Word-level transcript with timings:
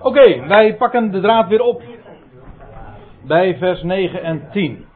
Oké, 0.00 0.46
wij 0.46 0.76
pakken 0.76 1.10
de 1.10 1.20
draad 1.20 1.48
weer 1.48 1.62
op. 1.62 1.82
Bij 3.26 3.56
vers 3.56 3.82
9 3.82 4.22
en 4.22 4.48
10. 4.50 4.86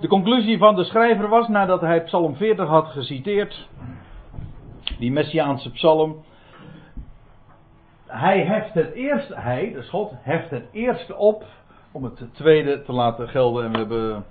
De 0.00 0.08
conclusie 0.08 0.58
van 0.58 0.76
de 0.76 0.84
schrijver 0.84 1.28
was, 1.28 1.48
nadat 1.48 1.80
hij 1.80 2.02
Psalm 2.02 2.36
40 2.36 2.68
had 2.68 2.86
geciteerd, 2.86 3.68
die 4.98 5.12
Messiaanse 5.12 5.70
psalm, 5.70 6.24
hij 8.06 8.44
heft 8.44 8.74
het 8.74 8.92
eerste, 8.92 9.34
hij, 9.36 9.72
dus 9.72 9.88
God, 9.88 10.12
heft 10.22 10.50
het 10.50 10.64
eerste 10.72 11.16
op 11.16 11.44
om 11.92 12.04
het 12.04 12.34
tweede 12.34 12.82
te 12.82 12.92
laten 12.92 13.28
gelden. 13.28 13.64
En 13.64 13.72
we 13.72 13.78
hebben 13.78 14.24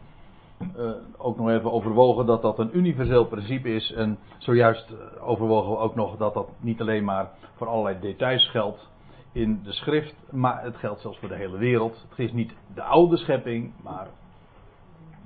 uh, 0.77 0.91
ook 1.17 1.37
nog 1.37 1.49
even 1.49 1.71
overwogen 1.71 2.25
dat 2.25 2.41
dat 2.41 2.59
een 2.59 2.77
universeel 2.77 3.25
principe 3.25 3.69
is. 3.69 3.91
En 3.91 4.17
zojuist 4.37 4.91
uh, 4.91 5.27
overwogen 5.27 5.71
we 5.71 5.77
ook 5.77 5.95
nog 5.95 6.17
dat 6.17 6.33
dat 6.33 6.49
niet 6.59 6.81
alleen 6.81 7.03
maar 7.03 7.29
voor 7.55 7.67
allerlei 7.67 7.99
details 7.99 8.49
geldt 8.49 8.89
in 9.31 9.59
de 9.63 9.71
schrift, 9.71 10.15
maar 10.31 10.63
het 10.63 10.75
geldt 10.75 11.01
zelfs 11.01 11.19
voor 11.19 11.29
de 11.29 11.35
hele 11.35 11.57
wereld. 11.57 12.05
Het 12.09 12.19
is 12.19 12.31
niet 12.31 12.53
de 12.73 12.83
oude 12.83 13.17
schepping, 13.17 13.71
maar 13.83 14.07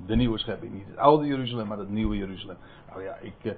de 0.05 0.15
nieuwe 0.15 0.37
schepping. 0.37 0.73
Niet 0.73 0.87
het 0.87 0.97
oude 0.97 1.25
Jeruzalem, 1.25 1.67
maar 1.67 1.77
het 1.77 1.89
nieuwe 1.89 2.17
Jeruzalem. 2.17 2.57
Nou 2.89 3.03
ja, 3.03 3.15
ik 3.21 3.55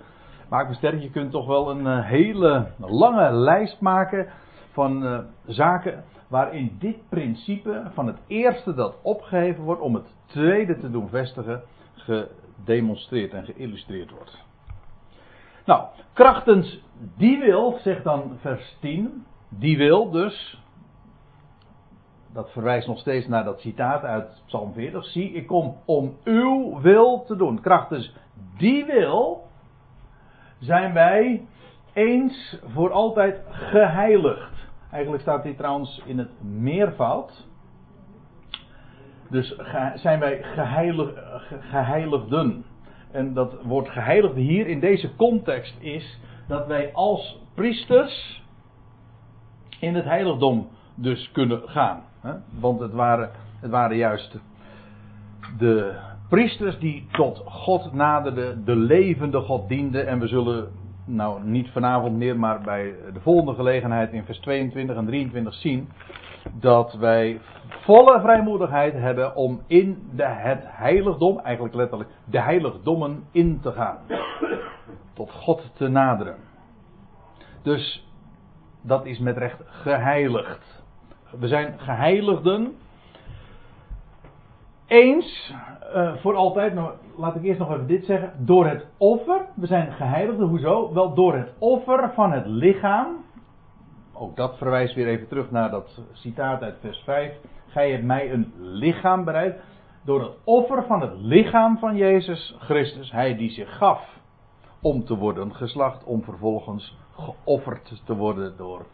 maak 0.49 0.68
me 0.68 0.74
sterk, 0.74 1.02
je 1.02 1.10
kunt 1.10 1.32
toch 1.32 1.48
wel 1.48 1.70
een 1.70 2.02
hele 2.02 2.68
lange 2.77 3.32
lijst 3.32 3.82
maken 3.82 4.27
van 4.71 5.26
zaken 5.46 6.04
waarin 6.34 6.76
dit 6.80 7.10
principe 7.10 7.84
van 7.94 8.08
het 8.08 8.18
eerste 8.28 8.74
dat 8.74 8.96
opgeheven 9.02 9.64
wordt 9.64 9.82
om 9.82 9.94
het 9.94 10.16
tweede 10.26 10.78
te 10.78 10.91
doen 10.91 11.10
vestigen, 11.10 11.62
gedemonstreerd 11.94 13.34
en 13.34 13.46
geïllustreerd 13.46 14.12
wordt. 14.12 14.44
Nou, 15.66 15.86
krachtens 16.14 16.84
die 17.18 17.40
wil, 17.40 17.77
zegt 17.82 18.04
dan 18.04 18.38
vers 18.40 18.77
10, 18.80 19.26
die 19.50 19.77
wil 19.77 20.12
dus, 20.12 20.62
dat 22.34 22.52
verwijst 22.52 22.88
nog 22.88 23.00
steeds 23.00 23.27
naar 23.27 23.44
dat 23.44 23.60
citaat 23.60 24.04
uit 24.04 24.41
Psalm 24.46 24.74
40, 24.74 25.05
zie, 25.05 25.32
ik 25.32 25.48
kom 25.48 25.77
om 25.85 26.18
uw 26.24 26.82
wil 26.82 27.24
te 27.24 27.35
doen. 27.35 27.62
Krachtens 27.62 28.16
die 28.57 28.85
wil, 28.85 29.48
zijn 30.60 30.94
wij 30.94 31.48
eens 31.94 32.60
voor 32.63 32.91
altijd 32.91 33.41
geheiligd. 33.50 34.52
Eigenlijk 34.94 35.22
staat 35.22 35.44
dit 35.44 35.58
trouwens 35.58 36.02
in 36.05 36.18
het 36.18 36.44
meervoud. 36.44 37.48
Dus 39.30 39.55
zijn 39.96 40.20
wij 40.20 40.44
geheilig, 40.44 41.10
geheiligden. 41.60 42.66
En 43.12 43.34
dat 43.34 43.63
woord 43.63 43.90
geheiligde 43.90 44.40
hier 44.40 44.68
in 44.68 44.80
deze 44.80 45.16
context 45.16 45.76
is 45.80 46.20
dat 46.48 46.68
wij 46.68 46.94
als 46.94 47.41
priesters 47.54 48.44
in 49.80 49.96
het 49.96 50.05
heiligdom 50.05 50.68
dus 50.96 51.32
kunnen 51.32 51.62
gaan. 51.66 52.04
Want 52.60 52.80
het 52.80 52.94
waren, 52.94 53.32
het 53.60 53.72
waren 53.72 53.98
juist 53.98 54.40
de 55.57 56.00
priesters 56.30 56.80
die 56.80 57.07
tot 57.12 57.41
God 57.46 57.94
naderden, 57.94 58.66
de 58.66 58.76
levende 58.76 59.40
God 59.40 59.70
dienden. 59.70 60.07
En 60.07 60.20
we 60.20 60.28
zullen 60.28 60.72
nou 61.05 61.43
niet 61.43 61.70
vanavond 61.70 62.18
meer, 62.18 62.40
maar 62.40 62.62
bij 62.62 62.96
de 63.13 63.20
volgende 63.20 63.54
gelegenheid 63.54 64.12
in 64.12 64.23
vers 64.23 64.40
22 64.40 64.96
en 64.96 65.06
23 65.06 65.53
zien 65.53 65.90
dat 66.51 66.94
wij 66.94 67.41
volle 67.68 68.19
vrijmoedigheid 68.19 68.94
hebben 68.94 69.35
om 69.35 69.62
in 69.68 70.09
de, 70.16 70.25
het 70.25 70.63
heiligdom, 70.66 71.40
eigenlijk 71.40 71.75
letterlijk 71.75 72.09
de 72.25 72.41
heiligdommen 72.41 73.23
in 73.31 73.59
te 73.62 73.72
gaan. 73.72 73.97
Tot 75.13 75.31
God 75.31 75.72
te 75.75 75.88
naderen. 75.88 76.35
Dus 77.62 78.07
dat 78.81 79.06
is 79.06 79.19
met 79.19 79.38
recht 79.38 79.62
geheiligd. 79.66 80.84
We 81.40 81.47
zijn 81.47 81.79
geheiligden. 81.79 82.75
Eens 84.88 85.53
uh, 85.95 86.16
voor 86.16 86.35
altijd, 86.35 86.73
nou, 86.73 86.91
laat 87.17 87.35
ik 87.35 87.44
eerst 87.44 87.59
nog 87.59 87.71
even 87.71 87.88
dit 87.88 88.05
zeggen. 88.05 88.33
Door 88.38 88.67
het 88.67 88.85
offer, 88.97 89.45
we 89.55 89.66
zijn 89.67 89.91
geheiligden, 89.91 90.47
hoezo? 90.47 90.94
Wel 90.94 91.13
door 91.13 91.35
het 91.35 91.53
offer 91.57 92.11
van 92.13 92.31
het 92.31 92.45
lichaam. 92.45 93.07
Ook 94.13 94.35
dat 94.35 94.57
verwijst 94.57 94.95
weer 94.95 95.07
even 95.07 95.27
terug 95.27 95.51
naar 95.51 95.69
dat 95.72 96.01
citaat 96.11 96.61
uit 96.61 96.75
vers 96.79 96.97
5. 97.03 97.33
Gij 97.67 97.91
hebt 97.91 98.03
mij 98.03 98.31
een 98.31 98.53
lichaam 98.57 99.23
bereid. 99.23 99.59
Door 100.05 100.22
het 100.22 100.38
offer 100.43 100.83
van 100.83 101.01
het 101.01 101.13
lichaam 101.16 101.77
van 101.77 101.95
Jezus 101.95 102.55
Christus, 102.59 103.11
hij 103.11 103.35
die 103.35 103.49
zich 103.49 103.77
gaf 103.77 104.19
om 104.81 105.05
te 105.05 105.17
worden 105.17 105.55
geslacht, 105.55 106.03
om 106.03 106.23
vervolgens 106.23 106.97
geofferd 107.16 108.01
te 108.05 108.16
worden 108.16 108.57
door 108.57 108.85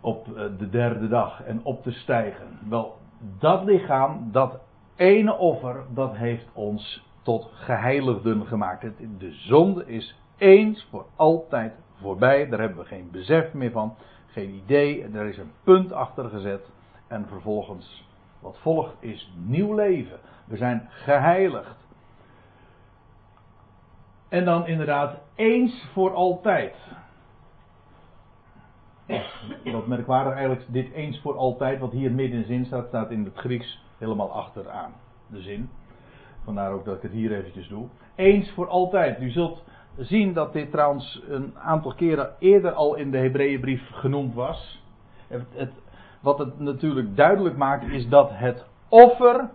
op 0.00 0.36
eh, 0.36 0.44
de 0.58 0.68
derde 0.68 1.08
dag 1.08 1.42
en 1.42 1.60
op 1.62 1.82
te 1.82 1.90
stijgen. 1.90 2.58
Wel, 2.68 2.96
dat 3.18 3.64
lichaam, 3.64 4.28
dat 4.32 4.60
ene 4.96 5.36
offer, 5.36 5.84
dat 5.94 6.16
heeft 6.16 6.46
ons 6.52 7.06
tot 7.22 7.50
geheiligden 7.52 8.46
gemaakt. 8.46 8.82
De 9.18 9.32
zonde 9.32 9.86
is 9.86 10.16
eens 10.36 10.86
voor 10.90 11.06
altijd 11.16 11.72
voorbij. 12.00 12.48
Daar 12.48 12.60
hebben 12.60 12.78
we 12.78 12.84
geen 12.84 13.08
besef 13.10 13.52
meer 13.52 13.70
van, 13.70 13.94
geen 14.26 14.50
idee. 14.50 15.02
Er 15.02 15.26
is 15.26 15.38
een 15.38 15.52
punt 15.62 15.92
achter 15.92 16.28
gezet. 16.28 16.70
En 17.06 17.26
vervolgens, 17.28 18.08
wat 18.40 18.58
volgt, 18.58 18.94
is 18.98 19.32
nieuw 19.36 19.74
leven. 19.74 20.18
We 20.44 20.56
zijn 20.56 20.88
geheiligd. 20.88 21.76
En 24.28 24.44
dan 24.44 24.66
inderdaad 24.66 25.20
eens 25.34 25.88
voor 25.92 26.14
altijd. 26.14 26.74
Wat 29.72 29.86
merkwaardig 29.86 30.32
eigenlijk, 30.32 30.64
dit 30.68 30.92
eens 30.92 31.20
voor 31.20 31.36
altijd, 31.36 31.80
wat 31.80 31.92
hier 31.92 32.12
midden 32.12 32.38
in 32.38 32.46
zin 32.46 32.64
staat, 32.64 32.88
staat 32.88 33.10
in 33.10 33.24
het 33.24 33.36
Grieks 33.36 33.82
helemaal 33.98 34.32
achteraan. 34.32 34.92
De 35.26 35.40
zin. 35.40 35.70
Vandaar 36.44 36.72
ook 36.72 36.84
dat 36.84 36.96
ik 36.96 37.02
het 37.02 37.12
hier 37.12 37.32
eventjes 37.32 37.68
doe. 37.68 37.86
Eens 38.14 38.50
voor 38.50 38.68
altijd. 38.68 39.20
U 39.20 39.30
zult 39.30 39.64
zien 39.96 40.32
dat 40.32 40.52
dit 40.52 40.70
trouwens 40.70 41.22
een 41.28 41.58
aantal 41.58 41.94
keren 41.94 42.34
eerder 42.38 42.72
al 42.72 42.94
in 42.94 43.10
de 43.10 43.18
Hebreeënbrief 43.18 43.90
genoemd 43.90 44.34
was. 44.34 44.82
Het, 45.28 45.72
wat 46.20 46.38
het 46.38 46.58
natuurlijk 46.58 47.16
duidelijk 47.16 47.56
maakt 47.56 47.88
is 47.88 48.08
dat 48.08 48.30
het 48.32 48.64
offer 48.88 49.50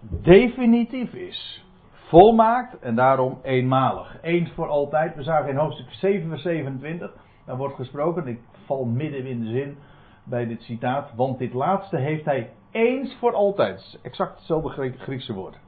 definitief 0.00 1.12
is. 1.12 1.64
Volmaakt 1.92 2.78
en 2.78 2.94
daarom 2.94 3.38
eenmalig. 3.42 4.18
Eens 4.22 4.50
voor 4.50 4.68
altijd. 4.68 5.14
We 5.14 5.22
zagen 5.22 5.48
in 5.48 5.56
hoofdstuk 5.56 5.92
7 5.92 6.28
vers 6.28 6.42
27. 6.42 7.12
Daar 7.48 7.56
wordt 7.56 7.74
gesproken. 7.74 8.26
Ik 8.26 8.40
val 8.66 8.84
midden 8.84 9.26
in 9.26 9.40
de 9.40 9.50
zin 9.50 9.76
bij 10.24 10.46
dit 10.46 10.62
citaat. 10.62 11.14
Want 11.14 11.38
dit 11.38 11.52
laatste 11.52 11.96
heeft 11.96 12.24
hij 12.24 12.50
eens 12.70 13.16
voor 13.20 13.34
altijd. 13.34 13.98
Exact 14.02 14.36
hetzelfde 14.36 14.92
Griekse 14.98 15.34
woord 15.34 15.58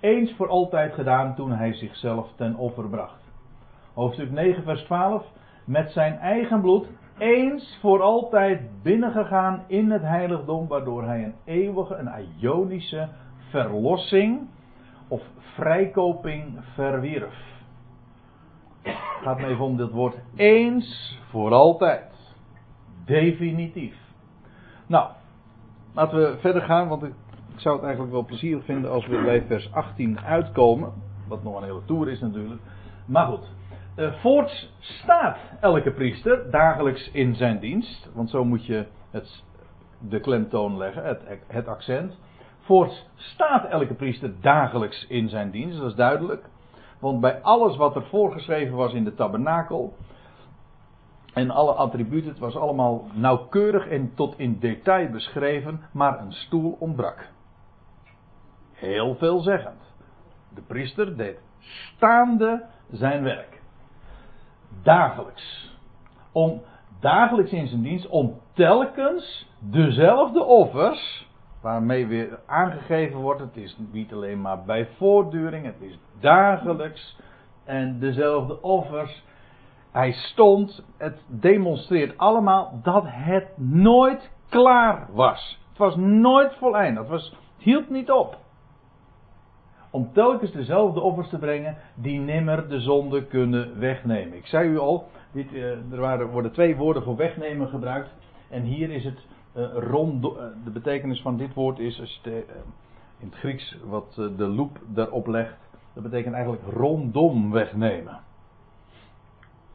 eens 0.00 0.34
voor 0.36 0.48
altijd 0.48 0.94
gedaan 0.94 1.34
toen 1.34 1.52
hij 1.52 1.72
zichzelf 1.72 2.32
ten 2.36 2.56
offer 2.56 2.88
bracht. 2.88 3.22
Hoofdstuk 3.94 4.30
9, 4.30 4.62
vers 4.62 4.82
12. 4.82 5.26
Met 5.64 5.90
zijn 5.90 6.18
eigen 6.18 6.60
bloed 6.60 6.86
eens 7.18 7.78
voor 7.80 8.02
altijd 8.02 8.82
binnengegaan 8.82 9.64
in 9.66 9.90
het 9.90 10.02
heiligdom, 10.02 10.68
waardoor 10.68 11.04
hij 11.04 11.24
een 11.24 11.34
eeuwige, 11.44 11.94
een 11.94 12.10
ionische 12.38 13.08
verlossing 13.50 14.48
of 15.08 15.22
vrijkoping 15.38 16.58
verwierf. 16.74 17.55
Gaat 19.22 19.38
even 19.38 19.64
om 19.64 19.76
dit 19.76 19.90
woord 19.90 20.16
eens 20.36 21.18
voor 21.30 21.52
altijd. 21.52 22.04
Definitief. 23.04 23.96
Nou, 24.86 25.10
laten 25.94 26.18
we 26.18 26.38
verder 26.40 26.62
gaan, 26.62 26.88
want 26.88 27.02
ik 27.02 27.12
ik 27.56 27.62
zou 27.62 27.74
het 27.74 27.84
eigenlijk 27.84 28.14
wel 28.14 28.24
plezierig 28.24 28.64
vinden 28.64 28.90
als 28.90 29.06
we 29.06 29.22
bij 29.24 29.42
vers 29.46 29.72
18 29.72 30.20
uitkomen. 30.20 30.92
Wat 31.28 31.42
nog 31.42 31.56
een 31.56 31.62
hele 31.62 31.84
toer 31.84 32.08
is 32.08 32.20
natuurlijk. 32.20 32.60
Maar 33.06 33.26
goed. 33.26 33.54
Uh, 33.96 34.12
voorts 34.12 34.72
staat 34.78 35.38
elke 35.60 35.90
priester 35.90 36.50
dagelijks 36.50 37.10
in 37.10 37.34
zijn 37.34 37.58
dienst. 37.58 38.10
Want 38.14 38.30
zo 38.30 38.44
moet 38.44 38.66
je 38.66 38.86
het, 39.10 39.44
de 39.98 40.20
klemtoon 40.20 40.76
leggen, 40.76 41.04
het, 41.04 41.22
het 41.46 41.68
accent. 41.68 42.18
Voorts 42.60 43.06
staat 43.14 43.68
elke 43.68 43.94
priester 43.94 44.40
dagelijks 44.40 45.06
in 45.06 45.28
zijn 45.28 45.50
dienst, 45.50 45.78
dat 45.78 45.90
is 45.90 45.96
duidelijk. 45.96 46.48
Want 46.98 47.20
bij 47.20 47.42
alles 47.42 47.76
wat 47.76 47.96
er 47.96 48.06
voorgeschreven 48.06 48.76
was 48.76 48.92
in 48.92 49.04
de 49.04 49.14
tabernakel. 49.14 49.96
En 51.34 51.50
alle 51.50 51.72
attributen, 51.72 52.30
het 52.30 52.38
was 52.38 52.56
allemaal 52.56 53.04
nauwkeurig 53.12 53.88
en 53.88 54.14
tot 54.14 54.38
in 54.38 54.58
detail 54.58 55.10
beschreven, 55.10 55.80
maar 55.92 56.20
een 56.20 56.32
stoel 56.32 56.76
ontbrak 56.78 57.34
heel 58.76 59.14
veelzeggend. 59.14 59.94
De 60.54 60.62
priester 60.62 61.16
deed 61.16 61.38
staande 61.58 62.64
zijn 62.90 63.22
werk. 63.22 63.60
Dagelijks. 64.82 65.74
Om 66.32 66.62
dagelijks 67.00 67.52
in 67.52 67.66
zijn 67.66 67.82
dienst 67.82 68.06
om 68.06 68.40
telkens 68.52 69.48
dezelfde 69.58 70.44
offers, 70.44 71.25
waarmee 71.60 72.06
weer 72.06 72.38
aangegeven 72.46 73.20
wordt, 73.20 73.40
het 73.40 73.56
is 73.56 73.76
niet 73.92 74.12
alleen 74.12 74.40
maar 74.40 74.64
bij 74.64 74.88
voortduring, 74.96 75.64
het 75.64 75.80
is 75.80 75.98
dagelijks 76.20 77.18
en 77.64 77.98
dezelfde 77.98 78.62
offers. 78.62 79.24
hij 79.90 80.12
stond, 80.12 80.84
het 80.96 81.22
demonstreert 81.26 82.18
allemaal 82.18 82.80
dat 82.82 83.04
het 83.06 83.58
nooit 83.58 84.30
klaar 84.48 85.06
was. 85.12 85.60
Het 85.68 85.78
was 85.78 85.96
nooit 85.96 86.54
voleind, 86.54 86.98
het, 86.98 87.08
was, 87.08 87.36
hield 87.58 87.90
niet 87.90 88.10
op. 88.10 88.38
Om 89.90 90.12
telkens 90.12 90.52
dezelfde 90.52 91.00
offers 91.00 91.28
te 91.28 91.38
brengen 91.38 91.76
die 91.94 92.20
nimmer 92.20 92.68
de 92.68 92.80
zonde 92.80 93.24
kunnen 93.24 93.78
wegnemen. 93.78 94.36
Ik 94.36 94.46
zei 94.46 94.68
u 94.68 94.78
al, 94.78 95.08
dit, 95.32 95.52
eh, 95.54 95.92
er 95.92 96.30
worden 96.30 96.52
twee 96.52 96.76
woorden 96.76 97.02
voor 97.02 97.16
wegnemen 97.16 97.68
gebruikt. 97.68 98.10
En 98.50 98.62
hier 98.62 98.90
is 98.90 99.04
het 99.04 99.18
uh, 99.56 99.64
rond, 99.74 100.24
uh, 100.24 100.30
de 100.64 100.70
betekenis 100.70 101.20
van 101.20 101.36
dit 101.36 101.54
woord 101.54 101.78
is, 101.78 102.00
als 102.00 102.20
je 102.22 102.30
het, 102.30 102.44
in 103.18 103.28
het 103.28 103.38
Grieks 103.38 103.76
wat 103.84 104.14
de 104.14 104.46
loop 104.46 104.78
daarop 104.86 105.26
legt, 105.26 105.56
dat 105.92 106.02
betekent 106.02 106.34
eigenlijk 106.34 106.64
rondom 106.66 107.50
wegnemen. 107.50 108.20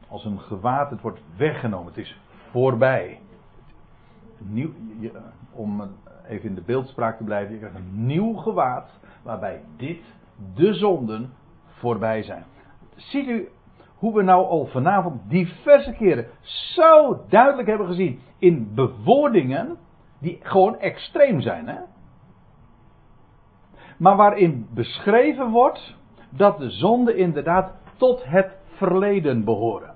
Als 0.08 0.24
een 0.24 0.40
gewaad, 0.40 0.90
het 0.90 1.00
wordt 1.00 1.20
weggenomen, 1.36 1.86
het 1.86 1.96
is 1.96 2.20
voorbij. 2.50 3.20
Nieuw, 4.38 4.70
om 5.52 5.90
even 6.28 6.48
in 6.48 6.54
de 6.54 6.62
beeldspraak 6.62 7.16
te 7.16 7.24
blijven, 7.24 7.52
je 7.52 7.58
krijgt 7.58 7.76
een 7.76 8.06
nieuw 8.06 8.32
gewaad 8.32 8.90
waarbij 9.22 9.62
dit, 9.76 10.00
de 10.54 10.74
zonden, 10.74 11.32
voorbij 11.66 12.22
zijn. 12.22 12.44
Ziet 12.96 13.28
u 13.28 13.48
hoe 13.94 14.14
we 14.14 14.22
nou 14.22 14.46
al 14.46 14.66
vanavond 14.66 15.20
diverse 15.28 15.92
keren 15.92 16.26
zo 16.42 17.24
duidelijk 17.28 17.68
hebben 17.68 17.86
gezien 17.86 18.20
in 18.42 18.74
bewoordingen 18.74 19.76
die 20.18 20.38
gewoon 20.42 20.78
extreem 20.78 21.40
zijn. 21.40 21.68
Hè? 21.68 21.78
Maar 23.98 24.16
waarin 24.16 24.66
beschreven 24.74 25.50
wordt 25.50 25.96
dat 26.30 26.58
de 26.58 26.70
zonden 26.70 27.16
inderdaad 27.16 27.72
tot 27.96 28.24
het 28.24 28.56
verleden 28.64 29.44
behoren. 29.44 29.94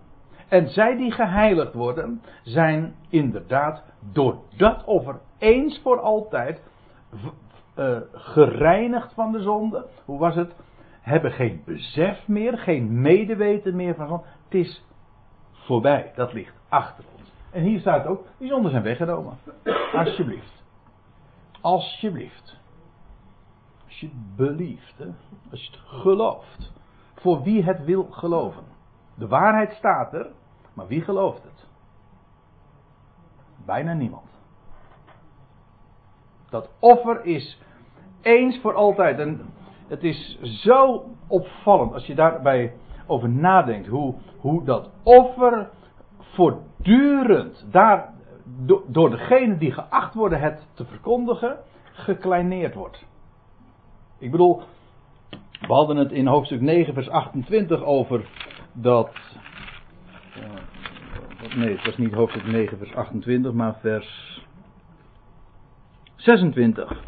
En 0.48 0.68
zij 0.68 0.96
die 0.96 1.10
geheiligd 1.10 1.74
worden, 1.74 2.22
zijn 2.42 2.94
inderdaad 3.08 3.82
door 4.12 4.38
dat 4.56 4.84
offer 4.84 5.20
eens 5.38 5.80
voor 5.82 6.00
altijd 6.00 6.62
uh, 7.78 7.98
gereinigd 8.12 9.12
van 9.12 9.32
de 9.32 9.42
zonde. 9.42 9.86
Hoe 10.04 10.18
was 10.18 10.34
het? 10.34 10.54
Hebben 11.00 11.32
geen 11.32 11.62
besef 11.64 12.28
meer, 12.28 12.58
geen 12.58 13.00
medeweten 13.00 13.76
meer 13.76 13.94
van 13.94 14.08
zonde. 14.08 14.24
Het 14.44 14.54
is 14.54 14.84
voorbij, 15.52 16.12
dat 16.14 16.32
ligt 16.32 16.54
achter. 16.68 17.04
En 17.56 17.62
hier 17.62 17.80
staat 17.80 18.06
ook, 18.06 18.24
die 18.38 18.48
zonden 18.48 18.70
zijn 18.70 18.82
weggenomen. 18.82 19.38
Alsjeblieft. 19.92 20.62
Alsjeblieft. 21.60 22.56
Als 23.84 24.00
je 24.00 24.06
het 24.06 24.36
belieft, 24.36 24.98
hè? 24.98 25.06
als 25.50 25.64
je 25.64 25.70
het 25.70 25.80
gelooft. 25.80 26.72
Voor 27.14 27.42
wie 27.42 27.64
het 27.64 27.84
wil 27.84 28.06
geloven. 28.10 28.62
De 29.14 29.26
waarheid 29.26 29.72
staat 29.72 30.12
er, 30.12 30.26
maar 30.74 30.86
wie 30.86 31.00
gelooft 31.00 31.42
het? 31.42 31.66
Bijna 33.66 33.92
niemand. 33.92 34.30
Dat 36.50 36.70
offer 36.78 37.24
is 37.24 37.60
eens 38.22 38.60
voor 38.60 38.74
altijd. 38.74 39.18
En 39.18 39.40
het 39.88 40.04
is 40.04 40.38
zo 40.40 41.04
opvallend 41.26 41.92
als 41.92 42.06
je 42.06 42.14
daarbij 42.14 42.74
over 43.06 43.28
nadenkt. 43.28 43.86
Hoe, 43.86 44.14
hoe 44.38 44.64
dat 44.64 44.90
offer 45.02 45.70
voortdurend 46.32 47.66
daar, 47.70 48.14
door 48.86 49.10
degene 49.10 49.56
die 49.56 49.72
geacht 49.72 50.14
worden 50.14 50.40
het 50.40 50.66
te 50.74 50.84
verkondigen, 50.84 51.56
gekleineerd 51.92 52.74
wordt. 52.74 53.04
Ik 54.18 54.30
bedoel, 54.30 54.62
we 55.60 55.72
hadden 55.72 55.96
het 55.96 56.12
in 56.12 56.26
hoofdstuk 56.26 56.60
9, 56.60 56.94
vers 56.94 57.08
28 57.08 57.82
over 57.82 58.28
dat. 58.72 59.10
Uh, 60.36 61.56
nee, 61.56 61.76
het 61.76 61.84
was 61.84 61.96
niet 61.96 62.14
hoofdstuk 62.14 62.46
9, 62.46 62.78
vers 62.78 62.94
28, 62.94 63.52
maar 63.52 63.74
vers 63.80 64.44
26 66.16 67.04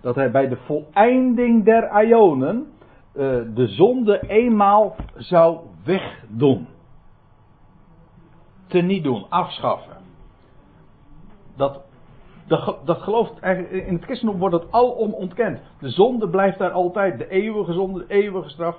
dat 0.00 0.14
hij 0.14 0.30
bij 0.30 0.48
de 0.48 0.56
voleinding 0.56 1.64
der 1.64 2.04
Ionen 2.04 2.66
uh, 3.14 3.40
de 3.54 3.66
zonde 3.66 4.20
eenmaal 4.28 4.96
zou 5.16 5.58
wegdoen. 5.84 6.66
Te 8.68 8.78
niet 8.78 9.04
doen, 9.04 9.26
afschaffen. 9.28 9.96
Dat, 11.56 11.80
dat, 12.46 12.76
dat 12.84 13.02
gelooft 13.02 13.42
in 13.70 13.94
het 13.94 14.04
christendom 14.04 14.38
wordt 14.38 14.54
het 14.54 14.72
alom 14.72 15.12
ontkend. 15.12 15.60
De 15.80 15.88
zonde 15.88 16.28
blijft 16.28 16.58
daar 16.58 16.70
altijd, 16.70 17.18
de 17.18 17.28
eeuwige 17.28 17.72
zonde, 17.72 18.06
de 18.06 18.14
eeuwige 18.14 18.48
straf. 18.48 18.76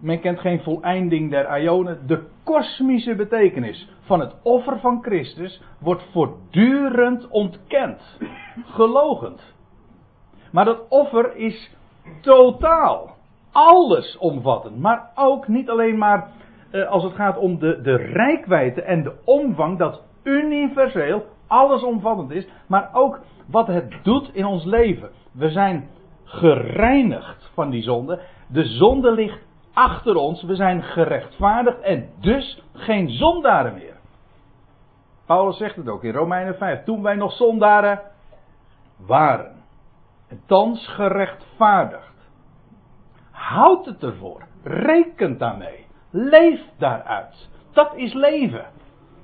Men 0.00 0.20
kent 0.20 0.40
geen 0.40 0.62
voleinding 0.62 1.30
der 1.30 1.60
Ionen. 1.60 2.06
De 2.06 2.26
kosmische 2.44 3.14
betekenis 3.14 3.88
van 4.00 4.20
het 4.20 4.34
offer 4.42 4.80
van 4.80 5.02
Christus 5.02 5.62
wordt 5.78 6.02
voortdurend 6.12 7.28
ontkend. 7.28 8.18
Gelogend. 8.64 9.54
Maar 10.52 10.64
dat 10.64 10.88
offer 10.88 11.36
is 11.36 11.70
totaal. 12.20 13.16
Alles 13.52 14.18
omvattend. 14.18 14.78
Maar 14.78 15.10
ook 15.14 15.48
niet 15.48 15.70
alleen 15.70 15.98
maar 15.98 16.30
als 16.88 17.02
het 17.02 17.14
gaat 17.14 17.38
om 17.38 17.58
de, 17.58 17.80
de 17.80 17.96
rijkwijde 17.96 18.82
en 18.82 19.02
de 19.02 19.12
omvang, 19.24 19.78
dat 19.78 20.02
universeel 20.22 21.24
allesomvattend 21.46 22.30
is. 22.30 22.46
Maar 22.66 22.90
ook 22.92 23.20
wat 23.46 23.66
het 23.66 23.94
doet 24.02 24.30
in 24.34 24.44
ons 24.44 24.64
leven. 24.64 25.10
We 25.32 25.50
zijn 25.50 25.88
gereinigd 26.24 27.50
van 27.54 27.70
die 27.70 27.82
zonde. 27.82 28.20
De 28.48 28.64
zonde 28.64 29.12
ligt 29.12 29.46
achter 29.72 30.14
ons. 30.16 30.42
We 30.42 30.54
zijn 30.54 30.82
gerechtvaardigd 30.82 31.80
en 31.80 32.08
dus 32.20 32.62
geen 32.72 33.10
zondaren 33.10 33.74
meer. 33.74 33.96
Paulus 35.26 35.56
zegt 35.56 35.76
het 35.76 35.88
ook 35.88 36.04
in 36.04 36.12
Romeinen 36.12 36.54
5. 36.56 36.84
Toen 36.84 37.02
wij 37.02 37.14
nog 37.14 37.32
zondaren 37.32 38.00
waren. 38.96 39.56
En 40.28 40.40
thans 40.46 40.88
gerechtvaardigd. 40.88 42.14
Houd 43.30 43.86
het 43.86 44.02
ervoor. 44.02 44.42
Reken 44.62 45.38
daarmee. 45.38 45.86
Leef 46.10 46.60
daaruit. 46.78 47.48
Dat 47.72 47.96
is 47.96 48.12
leven. 48.12 48.66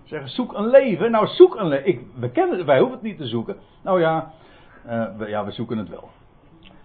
Zeggen, 0.05 0.31
zoek 0.31 0.55
een 0.55 0.67
leven. 0.67 1.11
Nou, 1.11 1.27
zoek 1.27 1.57
een 1.57 1.69
leven. 1.69 2.11
We 2.15 2.65
wij 2.65 2.79
hoeven 2.79 2.97
het 2.97 3.03
niet 3.03 3.19
te 3.19 3.27
zoeken. 3.27 3.57
Nou 3.83 4.01
ja, 4.01 4.33
uh, 4.87 5.17
we, 5.17 5.29
ja, 5.29 5.45
we 5.45 5.51
zoeken 5.51 5.79
het 5.79 5.89
wel. 5.89 6.09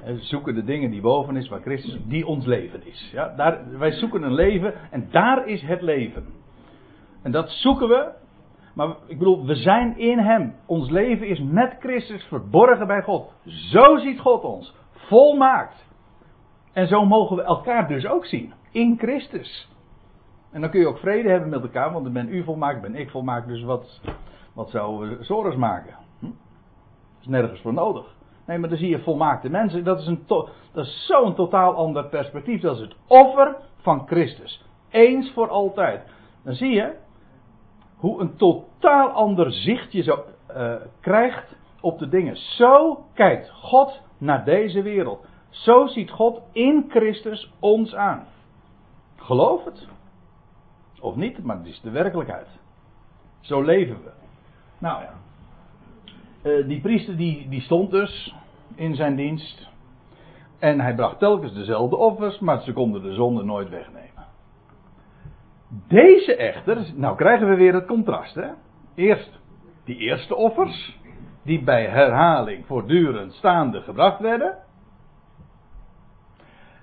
We 0.04 0.18
zoeken 0.20 0.56
de 0.56 0.64
dingen 0.64 0.92
die 0.92 1.02
boven 1.02 1.36
is, 1.36 1.50
waar 1.50 1.62
Christus, 1.62 1.98
die 2.06 2.26
ons 2.26 2.46
leven 2.46 2.88
is. 2.88 3.10
Ja, 3.12 3.34
daar, 3.36 3.78
wij 3.78 3.92
zoeken 3.92 4.24
een 4.24 4.34
leven 4.34 4.74
en 4.92 5.08
daar 5.12 5.48
is 5.48 5.62
het 5.62 5.82
leven. 5.82 6.26
En 7.24 7.32
dat 7.32 7.50
zoeken 7.50 7.88
we 7.88 8.12
maar 8.80 8.96
ik 9.08 9.18
bedoel, 9.18 9.46
we 9.46 9.56
zijn 9.56 9.98
in 9.98 10.20
Hem. 10.20 10.56
Ons 10.66 10.90
leven 10.90 11.28
is 11.28 11.40
met 11.40 11.76
Christus 11.80 12.24
verborgen 12.24 12.88
bij 12.88 13.02
God. 13.02 13.34
Zo 13.46 13.98
ziet 13.98 14.20
God 14.20 14.44
ons. 14.44 14.76
Volmaakt. 14.92 15.88
En 16.74 16.88
zo 16.88 17.06
mogen 17.06 17.36
we 17.36 17.42
elkaar 17.42 17.88
dus 17.88 18.06
ook 18.06 18.26
zien. 18.26 18.54
In 18.72 18.98
Christus. 18.98 19.70
En 20.52 20.62
dan 20.62 20.70
kun 20.70 20.80
je 20.80 20.88
ook 20.88 20.98
vrede 20.98 21.30
hebben 21.30 21.50
met 21.50 21.62
elkaar, 21.62 21.92
want 21.92 22.04
dan 22.04 22.14
ben 22.14 22.34
u 22.34 22.44
volmaakt, 22.44 22.82
ben 22.82 22.96
ik 22.96 23.10
volmaakt. 23.10 23.48
Dus 23.48 23.64
wat, 23.64 24.02
wat 24.54 24.70
zouden 24.70 25.18
we 25.18 25.24
zorgen 25.24 25.60
maken? 25.60 25.96
Hm? 26.20 26.26
Is 27.20 27.28
nergens 27.28 27.62
voor 27.62 27.74
nodig. 27.74 28.16
Nee, 28.46 28.58
maar 28.58 28.70
dan 28.70 28.78
zie 28.78 28.90
je 28.90 29.00
volmaakte 29.00 29.50
mensen. 29.50 29.84
Dat 29.84 30.00
is, 30.00 30.08
een 30.08 30.24
dat 30.28 30.86
is 30.86 31.06
zo'n 31.06 31.36
totaal 31.36 31.74
ander 31.74 32.06
perspectief. 32.06 32.62
Dat 32.62 32.76
is 32.76 32.82
het 32.82 32.96
offer 33.08 33.56
van 33.78 34.08
Christus. 34.08 34.66
Eens 34.90 35.32
voor 35.32 35.50
altijd. 35.50 36.04
Dan 36.44 36.54
zie 36.54 36.72
je, 36.72 36.96
hoe 37.96 38.22
een 38.22 38.36
totaal 38.36 39.10
ander 39.10 39.52
zicht 39.52 39.92
je 39.92 40.04
zo 40.04 40.24
uh, 40.52 40.74
krijgt 41.00 41.56
op 41.82 42.00
de 42.00 42.10
dingen. 42.10 42.36
Zo 42.36 43.04
kijkt 43.14 43.50
God 43.50 44.02
naar 44.18 44.46
deze 44.46 44.82
wereld. 44.82 45.26
Zo 45.50 45.88
ziet 45.88 46.12
God 46.12 46.42
in 46.52 46.86
Christus 46.90 47.54
ons 47.60 47.96
aan. 47.96 48.28
Geloof 49.16 49.66
het. 49.66 49.88
Of 51.02 51.16
niet, 51.16 51.44
maar 51.44 51.58
het 51.58 51.66
is 51.66 51.82
de 51.82 51.90
werkelijkheid. 51.90 52.48
Zo 53.40 53.62
leven 53.62 54.04
we. 54.04 54.12
Nou 54.78 55.02
ja. 55.02 55.14
Uh, 56.44 56.68
die 56.68 56.82
priester 56.82 57.18
die, 57.18 57.50
die 57.50 57.62
stond 57.62 57.92
dus 57.92 58.36
in 58.76 58.96
zijn 58.96 59.16
dienst. 59.16 59.68
En 60.60 60.80
hij 60.80 60.96
bracht 60.96 61.20
telkens 61.20 61.54
dezelfde 61.54 61.96
offers, 61.96 62.40
maar 62.40 62.62
ze 62.62 62.74
konden 62.74 63.02
de 63.02 63.14
zonde 63.14 63.44
nooit 63.44 63.70
wegnemen. 63.70 64.28
Deze 65.88 66.36
echter, 66.36 66.92
nou 66.96 67.16
krijgen 67.16 67.50
we 67.50 67.56
weer 67.56 67.74
het 67.74 67.86
contrast. 67.86 68.36
Hè? 68.36 68.48
Eerst 68.96 69.40
die 69.84 69.98
eerste 69.98 70.36
offers, 70.36 70.98
die 71.44 71.64
bij 71.64 71.86
herhaling 71.86 72.66
voortdurend 72.66 73.34
staande 73.34 73.82
gebracht 73.82 74.20
werden. 74.20 74.58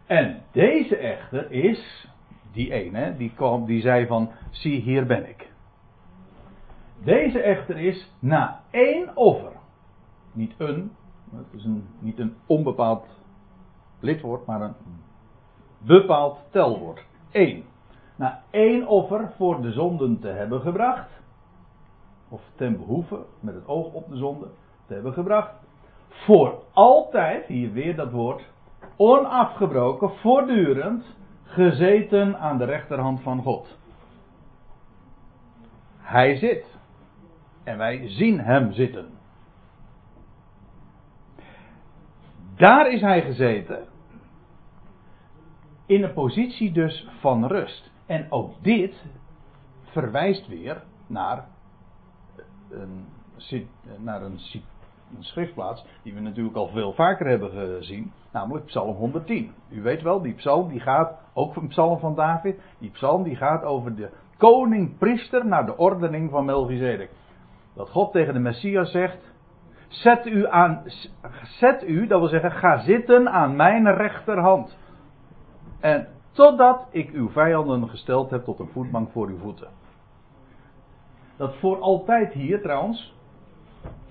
En 0.06 0.42
deze 0.52 0.96
echter 0.96 1.50
is 1.50 2.08
die 2.56 2.72
ene, 2.72 3.14
die, 3.16 3.32
kwam, 3.34 3.64
die 3.64 3.80
zei 3.80 4.06
van, 4.06 4.30
zie 4.50 4.80
hier 4.80 5.06
ben 5.06 5.28
ik. 5.28 5.52
Deze 7.04 7.40
echter 7.40 7.78
is 7.78 8.12
na 8.18 8.60
één 8.70 9.16
offer, 9.16 9.52
niet 10.32 10.54
een, 10.58 10.92
het 11.36 11.46
is 11.50 11.64
een, 11.64 11.86
niet 11.98 12.18
een 12.18 12.34
onbepaald 12.46 13.06
lidwoord, 14.00 14.46
maar 14.46 14.60
een 14.60 14.75
bepaald 15.78 16.38
telwoord. 16.50 17.04
Eén. 17.32 17.64
na 18.16 18.42
één 18.50 18.86
offer 18.86 19.32
voor 19.36 19.62
de 19.62 19.72
zonden 19.72 20.20
te 20.20 20.28
hebben 20.28 20.60
gebracht, 20.60 21.10
of 22.28 22.42
ten 22.54 22.76
behoeve, 22.76 23.25
met 23.40 23.54
het 23.54 23.68
oog 23.68 23.92
op 23.92 24.08
de 24.08 24.16
zonde, 24.16 24.46
te 24.86 24.94
hebben 24.94 25.12
gebracht, 25.12 25.52
voor 26.08 26.62
altijd, 26.72 27.46
hier 27.46 27.72
weer 27.72 27.96
dat 27.96 28.10
woord, 28.10 28.42
onafgebroken, 28.96 30.10
voortdurend, 30.10 31.04
gezeten 31.46 32.38
aan 32.38 32.58
de 32.58 32.64
rechterhand 32.64 33.22
van 33.22 33.42
God. 33.42 33.78
Hij 35.98 36.36
zit. 36.36 36.78
En 37.64 37.78
wij 37.78 38.08
zien 38.08 38.40
hem 38.40 38.72
zitten. 38.72 39.08
Daar 42.56 42.92
is 42.92 43.00
hij 43.00 43.22
gezeten. 43.22 43.86
In 45.86 46.02
een 46.02 46.12
positie 46.12 46.72
dus 46.72 47.08
van 47.20 47.46
rust. 47.46 47.90
En 48.06 48.26
ook 48.30 48.62
dit 48.62 49.04
verwijst 49.84 50.48
weer 50.48 50.82
naar 51.06 51.48
een, 52.70 53.06
naar 53.98 54.22
een, 54.22 54.38
een 55.16 55.25
schriftplaats 55.25 55.84
die 56.02 56.14
we 56.14 56.20
natuurlijk 56.20 56.56
al 56.56 56.68
veel 56.68 56.92
vaker 56.92 57.26
hebben 57.26 57.50
gezien, 57.50 58.12
namelijk 58.32 58.64
Psalm 58.64 58.96
110. 58.96 59.52
U 59.70 59.82
weet 59.82 60.02
wel, 60.02 60.22
die 60.22 60.34
psalm 60.34 60.68
die 60.68 60.80
gaat, 60.80 61.18
ook 61.32 61.56
een 61.56 61.68
psalm 61.68 61.98
van 61.98 62.14
David, 62.14 62.60
die 62.78 62.90
psalm 62.90 63.22
die 63.22 63.36
gaat 63.36 63.62
over 63.62 63.96
de 63.96 64.10
koning-priester 64.36 65.46
naar 65.46 65.66
de 65.66 65.76
ordening 65.76 66.30
van 66.30 66.44
Melchizedek. 66.44 67.10
Dat 67.75 67.90
God 67.90 68.12
tegen 68.12 68.34
de 68.34 68.40
Messias 68.40 68.90
zegt, 68.90 69.34
zet 69.88 70.26
u 70.26 70.46
aan, 70.46 70.82
zet 71.42 71.88
u, 71.88 72.06
dat 72.06 72.20
wil 72.20 72.28
zeggen, 72.28 72.52
ga 72.52 72.78
zitten 72.78 73.30
aan 73.30 73.56
mijn 73.56 73.94
rechterhand. 73.94 74.78
En 75.80 76.08
totdat 76.32 76.86
ik 76.90 77.10
uw 77.10 77.30
vijanden 77.30 77.88
gesteld 77.88 78.30
heb 78.30 78.44
tot 78.44 78.58
een 78.58 78.70
voetbank 78.72 79.10
voor 79.10 79.28
uw 79.28 79.38
voeten. 79.38 79.68
Dat 81.36 81.56
voor 81.56 81.80
altijd 81.80 82.32
hier 82.32 82.62
trouwens 82.62 83.15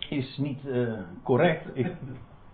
is 0.10 0.38
niet 0.38 0.66
uh, 0.66 0.94
correct. 1.24 1.70
Ik, 1.74 1.92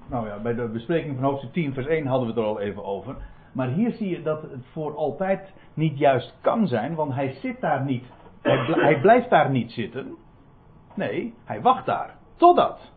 nou 0.10 0.27
ja, 0.27 0.39
bij 0.39 0.53
de 0.53 0.67
bespreking 0.67 1.15
van 1.15 1.24
hoofdstuk 1.24 1.53
10 1.53 1.74
vers 1.74 1.88
1 1.88 2.05
hadden 2.05 2.27
we 2.27 2.34
het 2.34 2.43
er 2.43 2.48
al 2.50 2.60
even 2.60 2.84
over. 2.84 3.15
Maar 3.51 3.67
hier 3.67 3.91
zie 3.91 4.10
je 4.10 4.22
dat 4.22 4.41
het 4.41 4.65
voor 4.72 4.96
altijd 4.96 5.53
niet 5.74 5.98
juist 5.98 6.38
kan 6.41 6.67
zijn, 6.67 6.96
want 6.96 7.13
hij 7.13 7.34
zit 7.41 7.62
daar 7.62 7.84
niet. 7.84 8.05
Hij, 8.41 8.58
hij 8.58 9.00
blijft 9.01 9.29
daar 9.29 9.50
niet 9.50 9.72
zitten. 9.72 10.15
Nee, 10.96 11.34
hij 11.46 11.62
wacht 11.62 11.86
daar. 11.86 12.15
Totdat. 12.36 12.91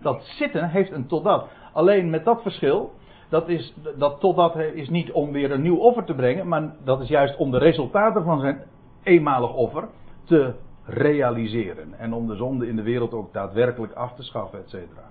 Dat 0.00 0.22
zitten 0.24 0.70
heeft 0.70 0.92
een 0.92 1.06
totdat. 1.06 1.48
Alleen 1.72 2.10
met 2.10 2.24
dat 2.24 2.42
verschil. 2.42 2.92
Dat, 3.28 3.48
is, 3.48 3.74
dat 3.96 4.20
totdat 4.20 4.56
is 4.56 4.88
niet 4.88 5.12
om 5.12 5.32
weer 5.32 5.50
een 5.50 5.62
nieuw 5.62 5.78
offer 5.78 6.04
te 6.04 6.14
brengen. 6.14 6.48
Maar 6.48 6.74
dat 6.84 7.00
is 7.00 7.08
juist 7.08 7.36
om 7.36 7.50
de 7.50 7.58
resultaten 7.58 8.24
van 8.24 8.40
zijn 8.40 8.62
eenmalig 9.02 9.54
offer 9.54 9.88
te 10.24 10.54
realiseren. 10.86 11.98
En 11.98 12.12
om 12.12 12.26
de 12.26 12.36
zonde 12.36 12.68
in 12.68 12.76
de 12.76 12.82
wereld 12.82 13.12
ook 13.12 13.32
daadwerkelijk 13.32 13.92
af 13.92 14.14
te 14.14 14.22
schaffen, 14.22 14.58
et 14.58 14.68
cetera. 14.68 15.10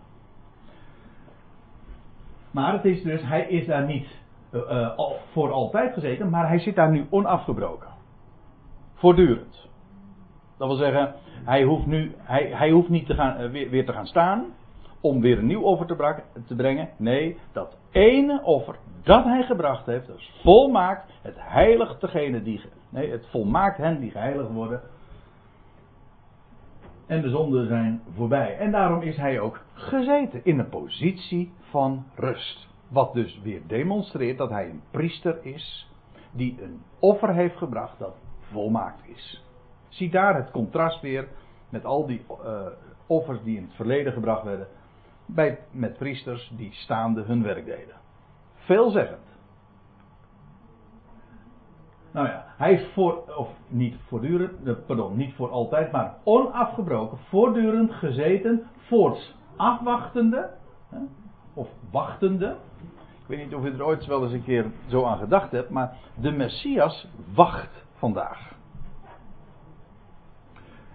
Maar 2.51 2.73
het 2.73 2.85
is 2.85 3.03
dus, 3.03 3.21
hij 3.23 3.47
is 3.47 3.65
daar 3.65 3.85
niet 3.85 4.07
uh, 4.53 4.99
voor 5.31 5.51
altijd 5.51 5.93
gezeten, 5.93 6.29
maar 6.29 6.47
hij 6.47 6.59
zit 6.59 6.75
daar 6.75 6.91
nu 6.91 7.05
onafgebroken. 7.09 7.87
Voortdurend. 8.93 9.69
Dat 10.57 10.67
wil 10.67 10.77
zeggen, 10.77 11.13
hij 11.43 11.63
hoeft, 11.63 11.85
nu, 11.85 12.15
hij, 12.17 12.43
hij 12.53 12.71
hoeft 12.71 12.89
niet 12.89 13.05
te 13.05 13.13
gaan, 13.13 13.41
uh, 13.41 13.49
weer, 13.49 13.69
weer, 13.69 13.85
te 13.85 13.93
gaan 13.93 14.07
staan 14.07 14.45
om 15.01 15.21
weer 15.21 15.37
een 15.37 15.45
nieuw 15.45 15.61
offer 15.61 15.85
te, 16.47 16.55
brengen. 16.55 16.89
Nee, 16.97 17.37
dat 17.51 17.77
ene 17.91 18.41
offer 18.43 18.75
dat 19.03 19.23
hij 19.23 19.43
gebracht 19.43 19.85
heeft, 19.85 20.07
dat 20.07 20.17
is 20.17 20.31
volmaakt 20.43 21.11
het 21.21 21.35
heiligt 21.37 22.01
degene 22.01 22.43
die. 22.43 22.61
Nee, 22.89 23.11
het 23.11 23.27
volmaakt 23.29 23.77
hen 23.77 23.99
die 23.99 24.11
geheiligd 24.11 24.51
worden. 24.51 24.81
En 27.11 27.21
de 27.21 27.29
zonden 27.29 27.67
zijn 27.67 28.01
voorbij. 28.15 28.57
En 28.57 28.71
daarom 28.71 29.01
is 29.01 29.17
hij 29.17 29.39
ook 29.39 29.63
gezeten 29.73 30.41
in 30.43 30.59
een 30.59 30.69
positie 30.69 31.51
van 31.59 32.05
rust. 32.15 32.67
Wat 32.87 33.13
dus 33.13 33.39
weer 33.43 33.61
demonstreert 33.67 34.37
dat 34.37 34.49
hij 34.49 34.69
een 34.69 34.81
priester 34.91 35.45
is 35.45 35.91
die 36.31 36.57
een 36.61 36.81
offer 36.99 37.33
heeft 37.33 37.57
gebracht 37.57 37.99
dat 37.99 38.15
volmaakt 38.39 39.07
is. 39.07 39.43
Zie 39.89 40.09
daar 40.09 40.35
het 40.35 40.51
contrast 40.51 41.01
weer 41.01 41.27
met 41.69 41.85
al 41.85 42.05
die 42.05 42.21
uh, 42.29 42.65
offers 43.07 43.43
die 43.43 43.57
in 43.57 43.63
het 43.63 43.73
verleden 43.73 44.13
gebracht 44.13 44.43
werden. 44.43 44.67
Bij, 45.25 45.59
met 45.71 45.97
priesters 45.97 46.51
die 46.57 46.73
staande 46.73 47.21
hun 47.21 47.43
werk 47.43 47.65
deden. 47.65 47.95
Veelzeggend. 48.55 49.30
Nou 52.11 52.27
ja, 52.27 52.45
hij 52.57 52.73
is 52.73 52.87
voor, 52.93 53.23
of 53.37 53.49
niet 53.67 53.95
voortdurend, 54.07 54.67
eh, 54.67 54.73
pardon, 54.85 55.17
niet 55.17 55.33
voor 55.33 55.49
altijd, 55.49 55.91
maar 55.91 56.15
onafgebroken, 56.23 57.17
voortdurend 57.17 57.91
gezeten, 57.91 58.63
voorts 58.77 59.35
afwachtende, 59.55 60.49
of 61.53 61.69
wachtende, 61.91 62.55
ik 63.21 63.27
weet 63.27 63.39
niet 63.39 63.55
of 63.55 63.65
u 63.65 63.73
er 63.73 63.85
ooit 63.85 64.05
wel 64.05 64.23
eens 64.23 64.33
een 64.33 64.43
keer 64.43 64.65
zo 64.87 65.05
aan 65.05 65.17
gedacht 65.17 65.51
hebt, 65.51 65.69
maar 65.69 65.97
de 66.15 66.31
Messias 66.31 67.07
wacht 67.33 67.85
vandaag. 67.93 68.51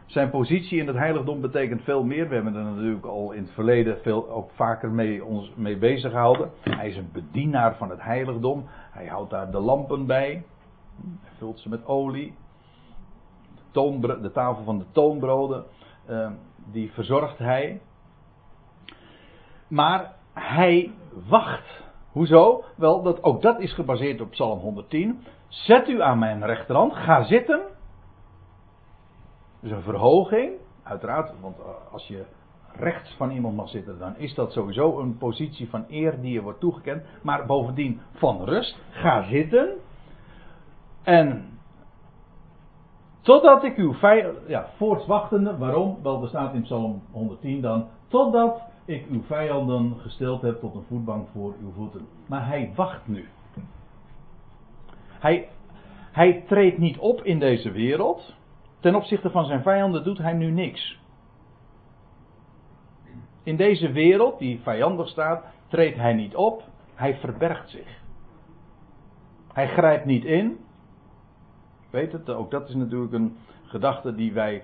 Zijn 0.06 0.30
positie 0.30 0.78
in 0.78 0.86
het 0.86 0.96
heiligdom 0.96 1.40
betekent 1.40 1.82
veel 1.82 2.04
meer. 2.04 2.28
We 2.28 2.34
hebben 2.34 2.54
er 2.54 2.64
natuurlijk 2.64 3.06
al 3.06 3.32
in 3.32 3.42
het 3.42 3.52
verleden 3.52 3.98
veel, 4.02 4.30
ook 4.30 4.50
vaker 4.50 4.90
mee, 4.90 5.24
ons 5.24 5.52
mee 5.56 5.76
bezig 5.76 6.10
gehouden. 6.10 6.50
Hij 6.60 6.88
is 6.88 6.96
een 6.96 7.10
bedienaar 7.12 7.76
van 7.76 7.90
het 7.90 8.02
heiligdom. 8.02 8.64
Hij 8.90 9.06
houdt 9.06 9.30
daar 9.30 9.50
de 9.50 9.58
lampen 9.58 10.06
bij. 10.06 10.44
Vult 11.36 11.58
ze 11.58 11.68
met 11.68 11.86
olie. 11.86 12.34
De, 13.72 14.18
de 14.22 14.32
tafel 14.32 14.64
van 14.64 14.78
de 14.78 14.84
toonbroden, 14.92 15.64
uh, 16.10 16.30
die 16.72 16.92
verzorgt 16.92 17.38
hij. 17.38 17.80
Maar 19.68 20.14
hij 20.32 20.92
wacht 21.28 21.84
Hoezo? 22.16 22.64
Wel, 22.76 23.02
dat, 23.02 23.22
ook 23.22 23.42
dat 23.42 23.60
is 23.60 23.74
gebaseerd 23.74 24.20
op 24.20 24.30
Psalm 24.30 24.58
110. 24.58 25.24
Zet 25.48 25.88
u 25.88 26.02
aan 26.02 26.18
mijn 26.18 26.44
rechterhand, 26.44 26.94
ga 26.94 27.24
zitten. 27.24 27.60
Dus 29.60 29.70
een 29.70 29.82
verhoging, 29.82 30.52
uiteraard, 30.82 31.32
want 31.40 31.58
eh, 31.58 31.64
als 31.92 32.06
je 32.06 32.24
rechts 32.72 33.14
van 33.16 33.30
iemand 33.30 33.56
mag 33.56 33.68
zitten, 33.68 33.98
dan 33.98 34.16
is 34.16 34.34
dat 34.34 34.52
sowieso 34.52 35.00
een 35.00 35.18
positie 35.18 35.68
van 35.68 35.84
eer 35.88 36.20
die 36.20 36.32
je 36.32 36.42
wordt 36.42 36.60
toegekend. 36.60 37.04
Maar 37.22 37.46
bovendien 37.46 38.00
van 38.12 38.44
rust, 38.44 38.78
ga 38.90 39.22
zitten. 39.22 39.68
En 41.06 41.58
totdat 43.20 43.64
ik 43.64 43.76
uw 43.76 43.92
vijand, 43.94 44.38
ja, 44.46 44.68
voortwachtende, 44.76 45.56
waarom? 45.58 45.98
Wel, 46.02 46.22
er 46.22 46.28
staat 46.28 46.54
in 46.54 46.62
Psalm 46.62 47.02
110 47.10 47.60
dan, 47.60 47.88
totdat 48.08 48.62
ik 48.84 49.06
uw 49.10 49.22
vijanden 49.22 49.94
gesteld 49.98 50.42
heb 50.42 50.60
tot 50.60 50.74
een 50.74 50.84
voetbank 50.88 51.28
voor 51.32 51.54
uw 51.60 51.72
voeten. 51.72 52.06
Maar 52.26 52.46
hij 52.46 52.72
wacht 52.74 53.08
nu. 53.08 53.28
Hij, 55.08 55.48
hij 56.12 56.44
treedt 56.46 56.78
niet 56.78 56.98
op 56.98 57.22
in 57.22 57.38
deze 57.38 57.70
wereld. 57.70 58.34
Ten 58.80 58.94
opzichte 58.94 59.30
van 59.30 59.44
zijn 59.44 59.62
vijanden 59.62 60.04
doet 60.04 60.18
hij 60.18 60.32
nu 60.32 60.50
niks. 60.50 61.00
In 63.42 63.56
deze 63.56 63.92
wereld, 63.92 64.38
die 64.38 64.60
vijandig 64.62 65.08
staat, 65.08 65.44
treedt 65.68 65.96
hij 65.96 66.14
niet 66.14 66.36
op. 66.36 66.62
Hij 66.94 67.16
verbergt 67.16 67.70
zich. 67.70 68.00
Hij 69.52 69.68
grijpt 69.68 70.04
niet 70.04 70.24
in. 70.24 70.64
Weet 71.90 72.12
het, 72.12 72.30
ook 72.30 72.50
dat 72.50 72.68
is 72.68 72.74
natuurlijk 72.74 73.12
een 73.12 73.36
gedachte 73.64 74.14
die 74.14 74.32
wij 74.32 74.62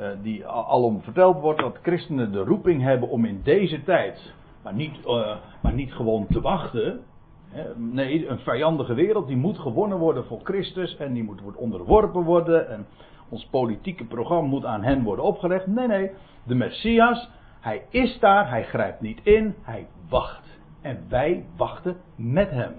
uh, 0.00 0.08
die 0.22 0.46
alom 0.46 1.02
verteld 1.02 1.40
wordt 1.40 1.60
dat 1.60 1.78
christenen 1.82 2.32
de 2.32 2.44
roeping 2.44 2.82
hebben 2.82 3.08
om 3.08 3.24
in 3.24 3.40
deze 3.42 3.82
tijd, 3.82 4.34
maar 4.62 4.74
niet, 4.74 4.96
uh, 5.06 5.36
maar 5.62 5.72
niet 5.72 5.92
gewoon 5.92 6.26
te 6.26 6.40
wachten. 6.40 7.00
Hè, 7.48 7.62
nee, 7.76 8.28
een 8.28 8.38
vijandige 8.38 8.94
wereld 8.94 9.26
die 9.26 9.36
moet 9.36 9.58
gewonnen 9.58 9.98
worden 9.98 10.24
voor 10.24 10.40
Christus 10.42 10.96
en 10.96 11.12
die 11.12 11.22
moet 11.22 11.40
onderworpen 11.56 12.22
worden 12.22 12.68
en 12.68 12.86
ons 13.28 13.46
politieke 13.50 14.04
programma 14.04 14.48
moet 14.48 14.64
aan 14.64 14.82
hen 14.82 15.02
worden 15.02 15.24
opgelegd. 15.24 15.66
Nee, 15.66 15.86
nee, 15.86 16.10
de 16.42 16.54
Messias, 16.54 17.30
hij 17.60 17.86
is 17.88 18.18
daar, 18.18 18.48
hij 18.48 18.64
grijpt 18.64 19.00
niet 19.00 19.20
in, 19.22 19.54
hij 19.62 19.86
wacht. 20.08 20.58
En 20.82 21.04
wij 21.08 21.44
wachten 21.56 21.96
met 22.16 22.50
hem. 22.50 22.72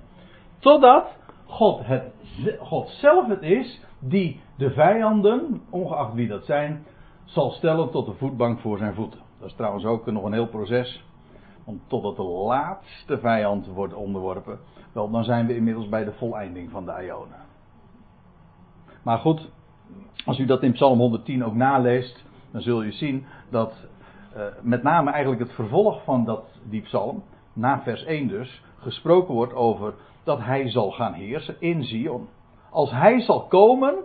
Totdat 0.59 1.05
God, 1.45 1.85
het, 1.85 2.03
God 2.59 2.89
zelf 2.89 3.27
het 3.27 3.41
is 3.41 3.81
die 3.99 4.39
de 4.57 4.71
vijanden, 4.71 5.61
ongeacht 5.69 6.13
wie 6.13 6.27
dat 6.27 6.45
zijn, 6.45 6.85
zal 7.25 7.51
stellen 7.51 7.91
tot 7.91 8.05
de 8.05 8.13
voetbank 8.13 8.59
voor 8.59 8.77
zijn 8.77 8.93
voeten. 8.93 9.19
Dat 9.39 9.49
is 9.49 9.55
trouwens 9.55 9.85
ook 9.85 10.05
nog 10.05 10.23
een 10.23 10.33
heel 10.33 10.47
proces. 10.47 11.03
Want 11.65 11.79
totdat 11.87 12.15
de 12.15 12.23
laatste 12.23 13.19
vijand 13.19 13.67
wordt 13.67 13.93
onderworpen, 13.93 14.59
wel, 14.91 15.11
dan 15.11 15.23
zijn 15.23 15.47
we 15.47 15.55
inmiddels 15.55 15.89
bij 15.89 16.03
de 16.03 16.13
voleinding 16.13 16.71
van 16.71 16.85
de 16.85 16.91
Ionen. 17.03 17.43
Maar 19.03 19.17
goed, 19.17 19.49
als 20.25 20.39
u 20.39 20.45
dat 20.45 20.63
in 20.63 20.71
Psalm 20.71 20.99
110 20.99 21.45
ook 21.45 21.53
naleest, 21.53 22.25
dan 22.51 22.61
zul 22.61 22.81
je 22.81 22.91
zien 22.91 23.25
dat 23.49 23.73
uh, 24.35 24.43
met 24.61 24.83
name 24.83 25.11
eigenlijk 25.11 25.41
het 25.41 25.53
vervolg 25.53 26.03
van 26.03 26.25
dat, 26.25 26.59
die 26.69 26.81
psalm, 26.81 27.23
na 27.53 27.81
vers 27.81 28.03
1 28.03 28.27
dus, 28.27 28.63
gesproken 28.77 29.33
wordt 29.33 29.53
over 29.53 29.93
dat 30.25 30.39
hij 30.39 30.69
zal 30.69 30.91
gaan 30.91 31.13
heersen 31.13 31.55
in 31.59 31.83
Zion. 31.83 32.29
als 32.69 32.91
hij 32.91 33.21
zal 33.21 33.47
komen 33.47 33.95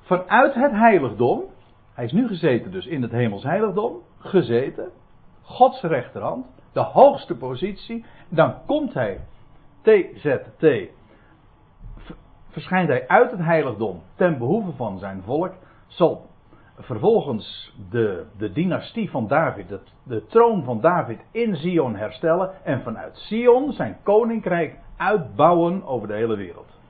vanuit 0.00 0.54
het 0.54 0.72
heiligdom. 0.72 1.42
Hij 1.94 2.04
is 2.04 2.12
nu 2.12 2.26
gezeten 2.26 2.70
dus 2.70 2.86
in 2.86 3.02
het 3.02 3.10
hemels 3.10 3.42
heiligdom. 3.42 3.96
Gezeten. 4.18 4.90
Gods 5.42 5.82
rechterhand. 5.82 6.46
De 6.72 6.80
hoogste 6.80 7.36
positie. 7.36 8.04
Dan 8.28 8.54
komt 8.66 8.94
hij. 8.94 9.20
TZT. 9.82 10.90
Verschijnt 12.48 12.88
hij 12.88 13.08
uit 13.08 13.30
het 13.30 13.40
heiligdom 13.40 14.02
ten 14.14 14.38
behoeve 14.38 14.72
van 14.72 14.98
zijn 14.98 15.22
volk. 15.22 15.52
Zal 15.86 16.26
vervolgens 16.82 17.74
de, 17.90 18.26
de 18.38 18.52
dynastie 18.52 19.10
van 19.10 19.28
David, 19.28 19.68
de, 19.68 19.80
de 20.02 20.26
troon 20.26 20.64
van 20.64 20.80
David 20.80 21.20
in 21.30 21.56
Zion 21.56 21.96
herstellen. 21.96 22.50
En 22.64 22.82
vanuit 22.82 23.18
Zion 23.18 23.72
zijn 23.72 23.96
koninkrijk 24.02 24.78
uitbouwen 24.96 25.84
over 25.84 26.08
de 26.08 26.14
hele 26.14 26.36
wereld. 26.36 26.80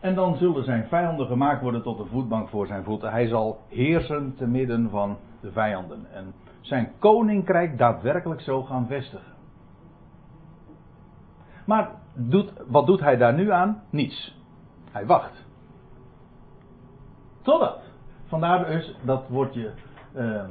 En 0.00 0.14
dan 0.14 0.36
zullen 0.36 0.64
zijn 0.64 0.86
vijanden 0.88 1.26
gemaakt 1.26 1.62
worden 1.62 1.82
tot 1.82 1.98
een 1.98 2.06
voetbank 2.06 2.48
voor 2.48 2.66
zijn 2.66 2.84
voeten. 2.84 3.10
Hij 3.10 3.26
zal 3.26 3.60
heersen 3.68 4.34
te 4.36 4.46
midden 4.46 4.90
van 4.90 5.16
de 5.40 5.52
vijanden. 5.52 6.06
En 6.12 6.34
zijn 6.60 6.92
koninkrijk 6.98 7.78
daadwerkelijk 7.78 8.40
zo 8.40 8.62
gaan 8.62 8.86
vestigen. 8.86 9.32
Maar 11.66 11.90
doet, 12.14 12.52
wat 12.66 12.86
doet 12.86 13.00
hij 13.00 13.16
daar 13.16 13.34
nu 13.34 13.50
aan? 13.50 13.82
Niets. 13.90 14.36
Hij 14.90 15.06
wacht. 15.06 15.44
Totdat. 17.42 17.83
Vandaar 18.34 18.66
dus 18.66 18.96
dat 19.02 19.28
woordje. 19.28 19.70
Uh, 20.16 20.44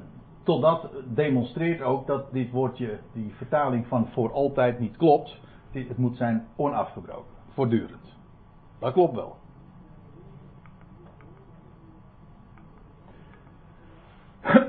totdat 0.44 0.90
demonstreert 1.06 1.82
ook 1.82 2.08
dat 2.08 2.32
dit 2.32 2.52
woordje, 2.52 3.00
die 3.14 3.34
vertaling 3.36 3.88
van 3.88 4.08
voor 4.08 4.32
altijd 4.34 4.80
niet 4.80 4.98
klopt. 4.98 5.40
Het 5.72 5.98
moet 5.98 6.18
zijn 6.18 6.48
onafgebroken. 6.56 7.34
Voortdurend. 7.54 8.16
Dat 8.80 8.94
klopt 8.94 9.16
wel. 9.16 9.36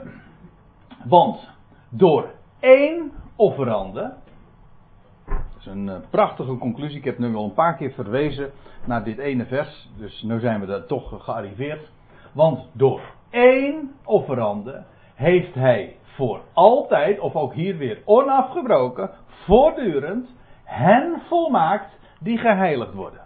Want 1.15 1.49
door 1.89 2.31
één 2.61 3.13
offerande. 3.37 4.15
Dat 5.25 5.37
is 5.59 5.67
een 5.67 5.89
eh, 5.89 5.97
prachtige 6.11 6.57
conclusie. 6.57 6.99
Ik 6.99 7.05
heb 7.05 7.19
nu 7.19 7.35
al 7.35 7.45
een 7.45 7.55
paar 7.55 7.77
keer 7.77 7.93
verwezen 7.93 8.51
naar 8.85 9.05
dit 9.05 9.19
ene 9.19 9.47
vers. 9.47 9.91
Dus 9.97 10.23
nu 10.23 10.41
zijn 10.41 10.61
we 10.61 10.67
daar 10.67 10.87
toch 10.87 11.25
gearriveerd. 11.25 11.93
Want 12.35 12.69
door 12.73 13.01
één 13.31 13.93
offerande 14.05 14.85
heeft 15.15 15.55
hij 15.55 15.97
voor 16.03 16.41
altijd, 16.53 17.21
of 17.21 17.35
ook 17.35 17.55
hier 17.55 17.77
weer 17.77 18.03
onafgebroken, 18.05 19.11
voortdurend, 19.27 20.29
hen 20.65 21.21
volmaakt 21.29 21.99
die 22.21 22.39
geheiligd 22.39 22.95
worden. 22.95 23.21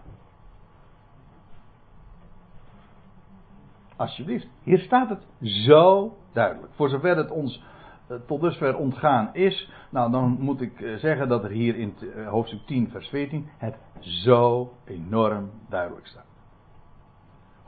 Alsjeblieft, 3.96 4.48
hier 4.62 4.78
staat 4.78 5.08
het 5.08 5.26
zo 5.42 6.16
duidelijk. 6.32 6.72
Voor 6.74 6.88
zover 6.88 7.16
het 7.16 7.30
ons 7.30 7.62
eh, 8.08 8.16
tot 8.26 8.40
dusver 8.40 8.76
ontgaan 8.76 9.34
is, 9.34 9.70
nou 9.90 10.10
dan 10.10 10.36
moet 10.40 10.60
ik 10.60 10.80
eh, 10.80 10.94
zeggen 10.94 11.28
dat 11.28 11.44
er 11.44 11.50
hier 11.50 11.76
in 11.76 11.94
eh, 12.00 12.28
hoofdstuk 12.28 12.66
10, 12.66 12.90
vers 12.90 13.08
14 13.08 13.48
het 13.58 13.76
zo 13.98 14.72
enorm 14.84 15.50
duidelijk 15.68 16.06
staat. 16.06 16.27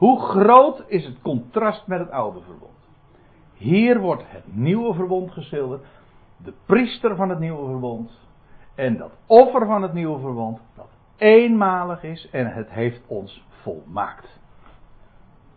Hoe 0.01 0.21
groot 0.21 0.85
is 0.87 1.05
het 1.05 1.21
contrast 1.23 1.87
met 1.87 1.99
het 1.99 2.11
oude 2.11 2.41
verbond? 2.41 2.79
Hier 3.55 4.01
wordt 4.01 4.23
het 4.27 4.57
nieuwe 4.57 4.95
verbond 4.95 5.31
geschilderd, 5.31 5.85
de 6.37 6.53
priester 6.67 7.17
van 7.17 7.29
het 7.29 7.39
nieuwe 7.39 7.67
verbond 7.67 8.11
en 8.75 8.97
dat 8.97 9.13
offer 9.27 9.67
van 9.67 9.83
het 9.83 9.93
nieuwe 9.93 10.19
verbond 10.19 10.61
dat 10.75 10.89
eenmalig 11.17 12.03
is 12.03 12.31
en 12.31 12.53
het 12.53 12.71
heeft 12.71 13.01
ons 13.07 13.45
volmaakt. 13.49 14.41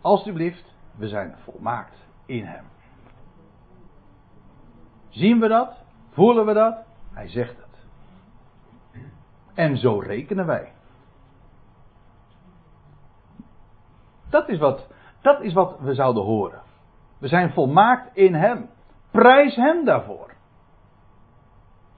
Alsjeblieft, 0.00 0.74
we 0.96 1.08
zijn 1.08 1.34
volmaakt 1.44 1.96
in 2.26 2.44
hem. 2.44 2.64
Zien 5.08 5.40
we 5.40 5.48
dat? 5.48 5.82
Voelen 6.10 6.46
we 6.46 6.52
dat? 6.52 6.76
Hij 7.12 7.28
zegt 7.28 7.56
het. 7.56 7.86
En 9.54 9.76
zo 9.76 9.98
rekenen 9.98 10.46
wij. 10.46 10.72
Dat 14.34 14.48
is 14.48 14.58
wat, 14.58 14.86
dat 15.20 15.40
is 15.40 15.52
wat 15.52 15.78
we 15.80 15.94
zouden 15.94 16.22
horen. 16.22 16.60
We 17.18 17.28
zijn 17.28 17.52
volmaakt 17.52 18.16
in 18.16 18.34
Hem. 18.34 18.68
Prijs 19.10 19.56
Hem 19.56 19.84
daarvoor. 19.84 20.32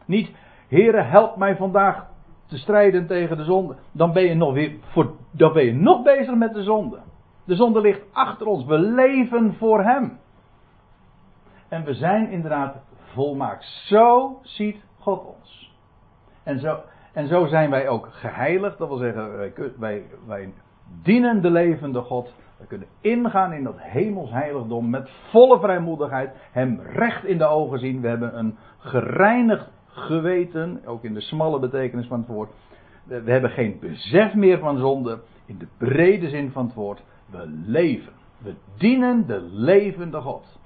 Niet, 0.05 0.31
Heere, 0.69 1.03
help 1.03 1.37
mij 1.37 1.57
vandaag 1.57 2.07
te 2.47 2.59
strijden 2.59 3.07
tegen 3.07 3.37
de 3.37 3.45
zonde. 3.45 3.77
Dan 3.93 4.13
ben 4.13 4.23
je 4.23 4.35
nog 4.35 4.53
weer 4.53 4.77
voor, 4.81 5.13
dan 5.31 5.53
ben 5.53 5.65
je 5.65 5.75
nog 5.75 6.03
bezig 6.03 6.35
met 6.35 6.55
de 6.55 6.63
zonde. 6.63 6.99
De 7.45 7.55
zonde 7.55 7.81
ligt 7.81 8.03
achter 8.13 8.47
ons. 8.47 8.65
We 8.65 8.79
leven 8.79 9.55
voor 9.55 9.83
Hem. 9.83 10.19
En 11.69 11.85
we 11.85 11.95
zijn 11.95 12.31
inderdaad 12.31 12.77
volmaakt. 13.13 13.65
Zo 13.65 14.39
ziet 14.43 14.85
God 14.99 15.25
ons. 15.25 15.75
En 16.43 16.61
zo, 16.61 16.81
en 17.13 17.29
zo 17.29 17.47
zijn 17.47 17.71
wij 17.71 17.89
ook 17.89 18.09
geheiligd. 18.11 18.79
Dat 18.79 18.89
wil 18.89 18.97
zeggen, 18.97 19.37
wij, 19.37 19.53
wij, 19.79 20.05
wij 20.27 20.53
dienen 21.03 21.43
de 21.43 21.51
levende 21.51 22.01
God. 22.01 22.35
We 22.57 22.67
kunnen 22.67 22.89
ingaan 23.01 23.53
in 23.53 23.65
dat 23.65 23.77
hemelsheiligdom 23.79 24.91
met 24.91 25.11
volle 25.31 25.61
vrijmoedigheid. 25.61 26.31
Hem 26.53 26.81
recht 26.81 27.25
in 27.25 27.39
de 27.39 27.47
ogen 27.47 27.79
zien. 27.79 28.01
We 28.01 28.09
hebben 28.09 28.39
een 28.39 28.57
gereinigd 28.79 29.71
geweten. 29.87 30.81
Ook 30.87 31.05
in 31.05 31.15
de 31.15 31.21
smalle 31.21 31.59
betekenis 31.59 32.07
van 32.07 32.19
het 32.19 32.29
woord. 32.29 32.51
We 33.05 33.31
hebben 33.31 33.51
geen 33.51 33.79
besef 33.81 34.35
meer 34.35 34.59
van 34.59 34.79
zonde. 34.79 35.21
In 35.47 35.59
de 35.59 35.69
brede 35.79 36.29
zin 36.29 36.51
van 36.51 36.65
het 36.65 36.75
woord. 36.75 37.03
We 37.31 37.45
leven. 37.67 38.13
We 38.39 38.55
dienen 38.77 39.27
de 39.27 39.41
levende 39.41 40.21
God. 40.21 40.59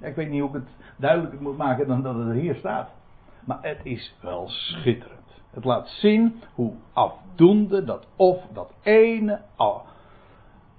Ik 0.00 0.14
weet 0.14 0.28
niet 0.28 0.40
hoe 0.40 0.48
ik 0.48 0.54
het 0.54 0.68
duidelijker 0.96 1.42
moet 1.42 1.56
maken 1.56 1.86
dan 1.86 2.02
dat 2.02 2.14
het 2.14 2.26
er 2.26 2.32
hier 2.32 2.54
staat. 2.54 2.90
Maar 3.44 3.58
het 3.60 3.80
is 3.82 4.16
wel 4.20 4.48
schitterend. 4.48 5.21
Het 5.52 5.64
laat 5.64 5.88
zien 5.88 6.42
hoe 6.54 6.72
afdoende 6.92 7.84
dat 7.84 8.06
of 8.16 8.44
dat 8.52 8.72
ene 8.82 9.40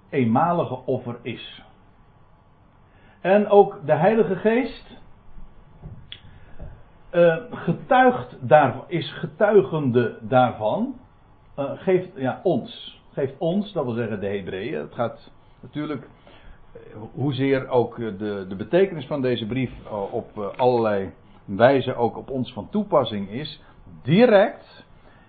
eenmalige 0.10 0.80
offer 0.86 1.18
is. 1.22 1.64
En 3.22 3.48
ook 3.48 3.80
de 3.86 3.94
Heilige 3.94 4.36
Geest 4.36 5.02
uh, 7.12 7.36
getuigt 7.52 8.36
daarvan, 8.40 8.84
is 8.88 9.14
getuigende 9.14 10.18
daarvan. 10.22 10.96
Uh, 11.60 11.72
geeft 11.76 12.10
ja, 12.16 12.40
ons. 12.44 13.02
Geeft 13.12 13.38
ons, 13.38 13.72
dat 13.72 13.86
wil 13.86 13.94
zeggen 13.94 14.20
de 14.20 14.28
Hebreeën. 14.28 14.80
Het 14.80 14.94
gaat 14.94 15.32
natuurlijk 15.60 16.08
hoezeer 17.14 17.68
ook 17.68 17.96
de, 17.98 18.46
de 18.48 18.56
betekenis 18.56 19.06
van 19.06 19.22
deze 19.22 19.46
brief 19.46 19.72
eh, 19.86 20.14
op 20.14 20.38
eh, 20.38 20.58
allerlei 20.58 21.12
wijzen 21.46 21.98
ook 21.98 22.18
op 22.18 22.30
ons 22.30 22.54
van 22.54 22.70
toepassing 22.70 23.30
is. 23.30 23.62
Direct 24.02 24.86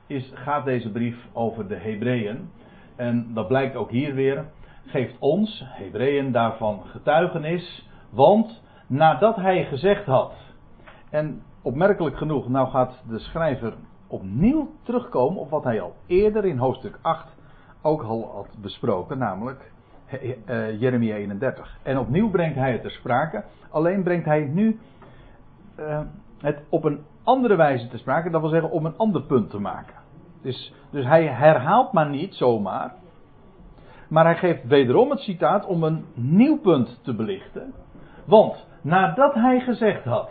is, 0.06 0.32
gaat 0.34 0.64
deze 0.64 0.90
brief 0.90 1.16
over 1.32 1.68
de 1.68 1.76
Hebreeën. 1.76 2.50
En 2.96 3.34
dat 3.34 3.48
blijkt 3.48 3.76
ook 3.76 3.90
hier 3.90 4.14
weer. 4.14 4.44
Geeft 4.86 5.18
ons, 5.18 5.64
Hebreeën, 5.66 6.32
daarvan 6.32 6.82
getuigenis. 6.84 7.88
Want 8.10 8.62
nadat 8.86 9.36
hij 9.36 9.64
gezegd 9.64 10.06
had. 10.06 10.32
En 11.10 11.42
opmerkelijk 11.62 12.16
genoeg, 12.16 12.48
nou 12.48 12.68
gaat 12.68 13.02
de 13.08 13.18
schrijver 13.18 13.74
opnieuw 14.06 14.70
terugkomen 14.82 15.40
op 15.40 15.50
wat 15.50 15.64
hij 15.64 15.80
al 15.80 15.94
eerder 16.06 16.44
in 16.44 16.58
hoofdstuk 16.58 16.98
8 17.02 17.26
ook 17.82 18.02
al 18.02 18.30
had 18.34 18.48
besproken. 18.60 19.18
Namelijk 19.18 19.72
uh, 20.46 20.80
Jeremia 20.80 21.14
31. 21.14 21.78
En 21.82 21.98
opnieuw 21.98 22.30
brengt 22.30 22.56
hij 22.56 22.72
het 22.72 22.82
ter 22.82 22.90
sprake. 22.90 23.44
Alleen 23.70 24.02
brengt 24.02 24.24
hij 24.24 24.40
nu 24.44 24.78
uh, 25.78 26.00
het 26.44 26.62
op 26.68 26.84
een 26.84 27.00
andere 27.22 27.56
wijze 27.56 27.88
te 27.88 27.98
sprake. 27.98 28.30
Dat 28.30 28.40
wil 28.40 28.50
zeggen 28.50 28.70
om 28.70 28.86
een 28.86 28.96
ander 28.96 29.22
punt 29.22 29.50
te 29.50 29.58
maken. 29.58 29.94
Dus, 30.42 30.72
dus 30.90 31.04
hij 31.04 31.26
herhaalt 31.26 31.92
maar 31.92 32.08
niet 32.08 32.34
zomaar. 32.34 32.94
Maar 34.08 34.24
hij 34.24 34.36
geeft 34.36 34.66
wederom 34.66 35.10
het 35.10 35.20
citaat 35.20 35.66
om 35.66 35.82
een 35.82 36.04
nieuw 36.14 36.58
punt 36.58 37.00
te 37.02 37.14
belichten. 37.14 37.72
Want 38.24 38.66
nadat 38.82 39.34
hij 39.34 39.60
gezegd 39.60 40.04
had. 40.04 40.30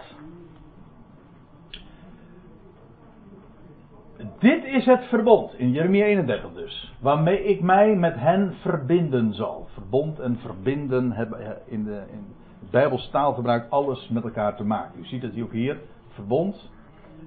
Dit 4.40 4.64
is 4.64 4.86
het 4.86 5.04
verbond, 5.04 5.54
in 5.54 5.72
Jeremia 5.72 6.06
31 6.06 6.54
dus, 6.54 6.94
waarmee 7.00 7.44
ik 7.44 7.62
mij 7.62 7.96
met 7.96 8.16
hen 8.16 8.54
verbinden 8.62 9.34
zal. 9.34 9.68
Verbond 9.74 10.20
en 10.20 10.38
verbinden 10.38 11.12
hebben 11.12 11.58
in, 11.66 11.84
de, 11.84 12.04
in 12.12 12.26
Bijbels 12.72 13.10
taalgebruik 13.10 13.70
alles 13.70 14.10
met 14.10 14.24
elkaar 14.24 14.56
te 14.56 14.64
maken. 14.64 15.00
U 15.00 15.06
ziet 15.06 15.22
het 15.22 15.42
ook 15.42 15.52
hier, 15.52 15.80
verbond. 16.14 16.72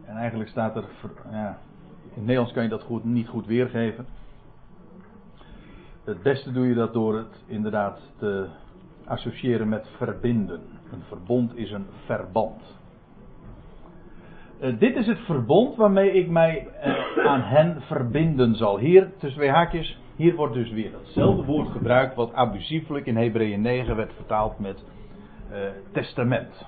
En 0.05 0.17
eigenlijk 0.17 0.51
staat 0.51 0.77
er, 0.77 0.85
ja, 1.31 1.59
in 2.03 2.15
het 2.15 2.21
Nederlands 2.21 2.53
kan 2.53 2.63
je 2.63 2.69
dat 2.69 2.83
goed, 2.83 3.05
niet 3.05 3.29
goed 3.29 3.47
weergeven. 3.47 4.07
Het 6.05 6.23
beste 6.23 6.53
doe 6.53 6.67
je 6.67 6.75
dat 6.75 6.93
door 6.93 7.17
het 7.17 7.43
inderdaad 7.47 8.01
te 8.19 8.49
associëren 9.05 9.69
met 9.69 9.89
verbinden. 9.97 10.61
Een 10.93 11.03
verbond 11.09 11.57
is 11.57 11.71
een 11.71 11.87
verband. 12.05 12.63
Uh, 14.61 14.79
dit 14.79 14.97
is 14.97 15.07
het 15.07 15.19
verbond 15.19 15.77
waarmee 15.77 16.13
ik 16.13 16.29
mij 16.29 16.69
uh, 16.85 17.27
aan 17.27 17.43
hen 17.43 17.83
verbinden 17.83 18.55
zal. 18.55 18.79
Hier, 18.79 19.11
tussen 19.19 19.41
twee 19.41 19.51
haakjes, 19.51 19.99
Hier 20.17 20.35
wordt 20.35 20.55
dus 20.55 20.71
weer 20.71 20.91
datzelfde 20.91 21.45
woord 21.45 21.69
gebruikt 21.69 22.15
wat 22.15 22.33
abusieflijk 22.33 23.07
in 23.07 23.17
Hebreeën 23.17 23.61
9 23.61 23.97
werd 23.97 24.13
vertaald 24.15 24.59
met 24.59 24.85
uh, 25.53 25.59
testament. 25.93 26.67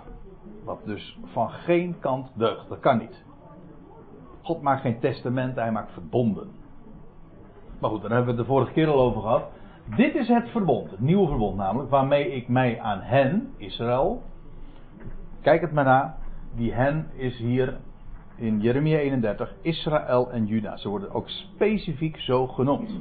Wat 0.69 0.85
dus 0.85 1.19
van 1.25 1.51
geen 1.51 1.99
kant 1.99 2.31
deugt. 2.35 2.69
Dat 2.69 2.81
kan 2.81 2.99
niet. 2.99 3.25
God 4.43 4.63
maakt 4.63 4.81
geen 4.81 5.01
testament, 5.01 5.55
hij 5.57 5.73
maakt 5.73 5.93
verbonden. 5.93 6.49
Maar 7.79 7.91
goed, 7.91 8.03
daar 8.03 8.11
hebben 8.11 8.35
we 8.35 8.37
het 8.37 8.47
de 8.47 8.53
vorige 8.53 8.73
keer 8.73 8.89
al 8.89 9.01
over 9.01 9.21
gehad. 9.21 9.51
Dit 9.97 10.15
is 10.15 10.29
het 10.29 10.49
verbond, 10.49 10.91
het 10.91 11.01
nieuwe 11.01 11.29
verbond 11.29 11.57
namelijk, 11.57 11.91
waarmee 11.91 12.33
ik 12.33 12.49
mij 12.49 12.81
aan 12.81 13.01
hen, 13.01 13.53
Israël, 13.57 14.23
kijk 15.41 15.61
het 15.61 15.73
maar 15.73 15.85
na, 15.85 16.17
die 16.55 16.73
hen 16.73 17.07
is 17.15 17.39
hier 17.39 17.77
in 18.37 18.61
Jeremia 18.61 18.99
31 18.99 19.55
Israël 19.63 20.31
en 20.31 20.47
Juda. 20.47 20.77
Ze 20.77 20.89
worden 20.89 21.11
ook 21.11 21.29
specifiek 21.29 22.17
zo 22.17 22.47
genoemd. 22.47 23.01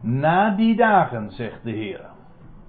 Na 0.00 0.56
die 0.56 0.76
dagen, 0.76 1.30
zegt 1.30 1.64
de 1.64 1.70
Heer. 1.70 2.16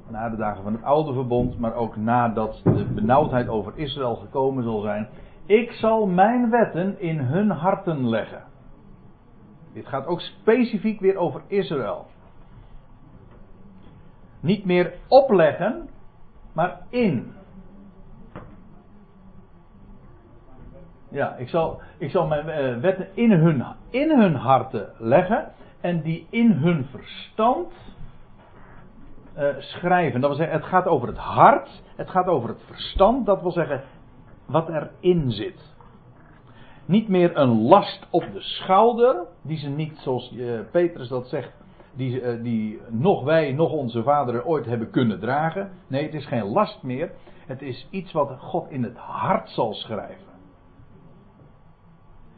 Na 0.10 0.30
de 0.30 0.36
dagen 0.36 0.64
van 0.64 0.74
het 0.74 0.84
oude 0.84 1.14
verbond, 1.14 1.60
maar 1.60 1.74
ook 1.74 1.96
nadat 1.96 2.62
de 2.64 2.86
benauwdheid 2.86 3.48
over 3.48 3.74
Israël 3.76 4.16
gekomen 4.16 4.64
zal 4.64 4.82
zijn. 4.82 5.08
Ik 5.46 5.72
zal 5.72 6.08
mijn 6.08 6.50
wetten 6.50 7.00
in 7.00 7.20
hun 7.20 7.50
harten 7.50 8.10
leggen. 8.10 8.44
Dit 9.74 9.88
gaat 9.88 10.06
ook 10.06 10.22
specifiek 10.22 11.00
weer 11.00 11.18
over 11.18 11.42
Israël. 11.48 12.06
Niet 14.40 14.66
meer 14.66 14.94
opleggen, 15.08 15.90
maar 16.54 16.82
in. 16.90 17.32
Ja, 21.10 21.36
ik 21.36 21.50
zal, 21.50 21.82
ik 21.98 22.10
zal 22.10 22.28
mijn 22.28 22.46
uh, 22.76 22.82
wetten 22.82 23.08
in 23.14 23.32
hun, 23.32 23.66
in 23.90 24.20
hun 24.20 24.36
harten 24.36 24.90
leggen 24.98 25.52
en 25.82 26.02
die 26.02 26.28
in 26.30 26.52
hun 26.52 26.86
verstand 26.86 27.74
uh, 29.40 29.48
schrijven. 29.58 30.22
Dat 30.22 30.30
wil 30.30 30.40
zeggen, 30.40 30.58
het 30.58 30.68
gaat 30.68 30.86
over 30.86 31.08
het 31.08 31.18
hart, 31.18 31.82
het 31.96 32.10
gaat 32.10 32.28
over 32.28 32.50
het 32.50 32.64
verstand, 32.66 33.26
dat 33.26 33.42
wil 33.42 33.52
zeggen 33.52 33.84
wat 34.46 34.70
erin 34.70 35.32
zit. 35.32 35.78
Niet 36.86 37.08
meer 37.08 37.38
een 37.38 37.62
last 37.62 38.08
op 38.10 38.26
de 38.34 38.42
schouder, 38.42 39.26
die 39.42 39.58
ze 39.58 39.70
niet, 39.70 39.98
zoals 39.98 40.32
uh, 40.32 40.60
Petrus 40.72 41.08
dat 41.08 41.28
zegt, 41.28 41.52
die, 41.94 42.22
uh, 42.22 42.44
die 42.44 42.82
nog 42.90 43.24
wij, 43.24 43.52
nog 43.52 43.72
onze 43.72 44.04
vaderen 44.04 44.46
ooit 44.46 44.66
hebben 44.66 44.90
kunnen 44.90 45.20
dragen. 45.20 45.72
Nee, 45.88 46.04
het 46.04 46.14
is 46.14 46.26
geen 46.26 46.46
last 46.46 46.84
meer. 46.84 47.12
Het 47.46 47.62
is 47.62 47.88
iets 47.90 48.12
wat 48.12 48.36
God 48.40 48.70
in 48.70 48.84
het 48.84 48.98
hart 48.98 49.50
zal 49.50 49.74
schrijven. 49.74 50.28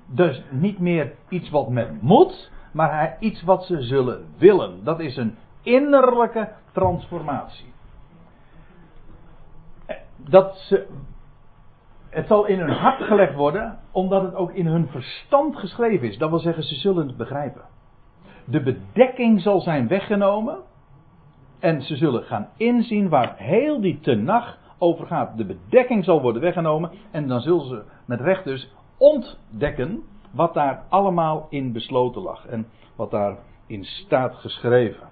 Dus 0.06 0.44
niet 0.50 0.80
meer 0.80 1.14
iets 1.30 1.50
wat 1.50 1.70
men 1.70 2.00
moet, 2.02 2.52
maar 2.74 3.18
iets 3.20 3.44
wat 3.44 3.64
ze 3.66 3.82
zullen 3.82 4.26
willen. 4.38 4.84
Dat 4.84 5.00
is 5.00 5.18
een 5.18 5.36
innerlijke 5.62 6.50
transformatie. 6.71 7.74
Dat 10.17 10.58
ze, 10.58 10.88
het 12.10 12.28
zal 12.28 12.45
in 12.45 12.60
hun 12.60 12.69
hart 12.69 13.02
gelegd 13.02 13.34
worden, 13.34 13.80
omdat 13.91 14.21
het 14.21 14.36
ook 14.36 14.52
in 14.52 14.65
hun 14.65 14.88
verstand 14.88 15.56
geschreven 15.56 16.08
is. 16.08 16.17
Dat 16.17 16.30
wil 16.30 16.39
zeggen, 16.39 16.63
ze 16.63 16.76
zullen 16.76 17.08
het 17.08 17.17
begrijpen. 17.17 17.62
De 18.45 18.62
bedekking 18.62 19.41
zal 19.41 19.62
zijn 19.62 19.88
weggenomen. 19.88 20.58
En 21.60 21.82
ze 21.82 21.95
zullen 21.95 22.24
gaan 22.24 22.50
inzien 22.58 23.10
waar 23.10 23.36
heel 23.38 23.82
die 23.82 24.00
tenag 24.00 24.58
over 24.78 25.08
gaat. 25.08 25.38
De 25.38 25.45
bedekking 25.45 26.04
zal 26.04 26.21
worden 26.21 26.41
weggenomen. 26.41 26.91
En 27.12 27.28
dan 27.28 27.41
zullen 27.41 27.67
ze 27.67 27.84
met 28.06 28.21
recht 28.21 28.43
dus 28.43 28.74
ontdekken 28.97 30.04
wat 30.32 30.54
daar 30.54 30.84
allemaal 30.89 31.47
in 31.50 31.71
besloten 31.71 32.21
lag 32.21 32.45
en 32.45 32.67
wat 32.95 33.12
daar 33.12 33.38
in 33.67 33.86
staat 33.86 34.36
geschreven. 34.36 35.10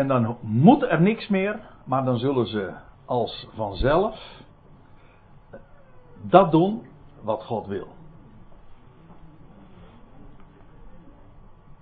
En 0.00 0.08
dan 0.08 0.36
moet 0.40 0.82
er 0.82 1.00
niks 1.00 1.28
meer, 1.28 1.60
maar 1.84 2.04
dan 2.04 2.18
zullen 2.18 2.46
ze 2.46 2.72
als 3.04 3.48
vanzelf 3.54 4.42
dat 6.22 6.50
doen 6.50 6.82
wat 7.22 7.42
God 7.42 7.66
wil. 7.66 7.88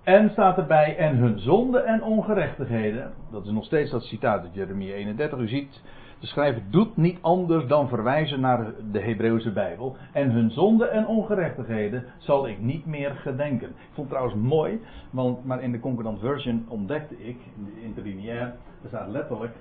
En 0.03 0.29
staat 0.29 0.57
erbij, 0.57 0.97
en 0.97 1.15
hun 1.15 1.39
zonde 1.39 1.79
en 1.79 2.03
ongerechtigheden. 2.03 3.13
Dat 3.31 3.45
is 3.45 3.51
nog 3.51 3.65
steeds 3.65 3.91
dat 3.91 4.03
citaat 4.03 4.41
uit 4.41 4.53
Jeremia 4.53 4.93
31. 4.93 5.39
U 5.39 5.47
ziet, 5.47 5.81
de 6.19 6.27
schrijver 6.27 6.61
doet 6.69 6.97
niet 6.97 7.17
anders 7.21 7.67
dan 7.67 7.87
verwijzen 7.87 8.39
naar 8.39 8.73
de 8.91 8.99
Hebreeuwse 8.99 9.51
Bijbel. 9.51 9.95
En 10.13 10.31
hun 10.31 10.51
zonde 10.51 10.85
en 10.85 11.07
ongerechtigheden 11.07 12.05
zal 12.17 12.47
ik 12.47 12.59
niet 12.59 12.85
meer 12.85 13.11
gedenken. 13.11 13.69
Ik 13.69 13.75
vond 13.93 14.09
het 14.09 14.17
trouwens 14.17 14.47
mooi, 14.47 14.81
want, 15.09 15.45
maar 15.45 15.61
in 15.61 15.71
de 15.71 15.79
Concordant 15.79 16.19
Version 16.19 16.65
ontdekte 16.67 17.23
ik, 17.23 17.37
in 17.55 17.65
de 17.65 17.81
interlineair, 17.81 18.55
er 18.81 18.87
staat 18.87 19.09
letterlijk, 19.09 19.55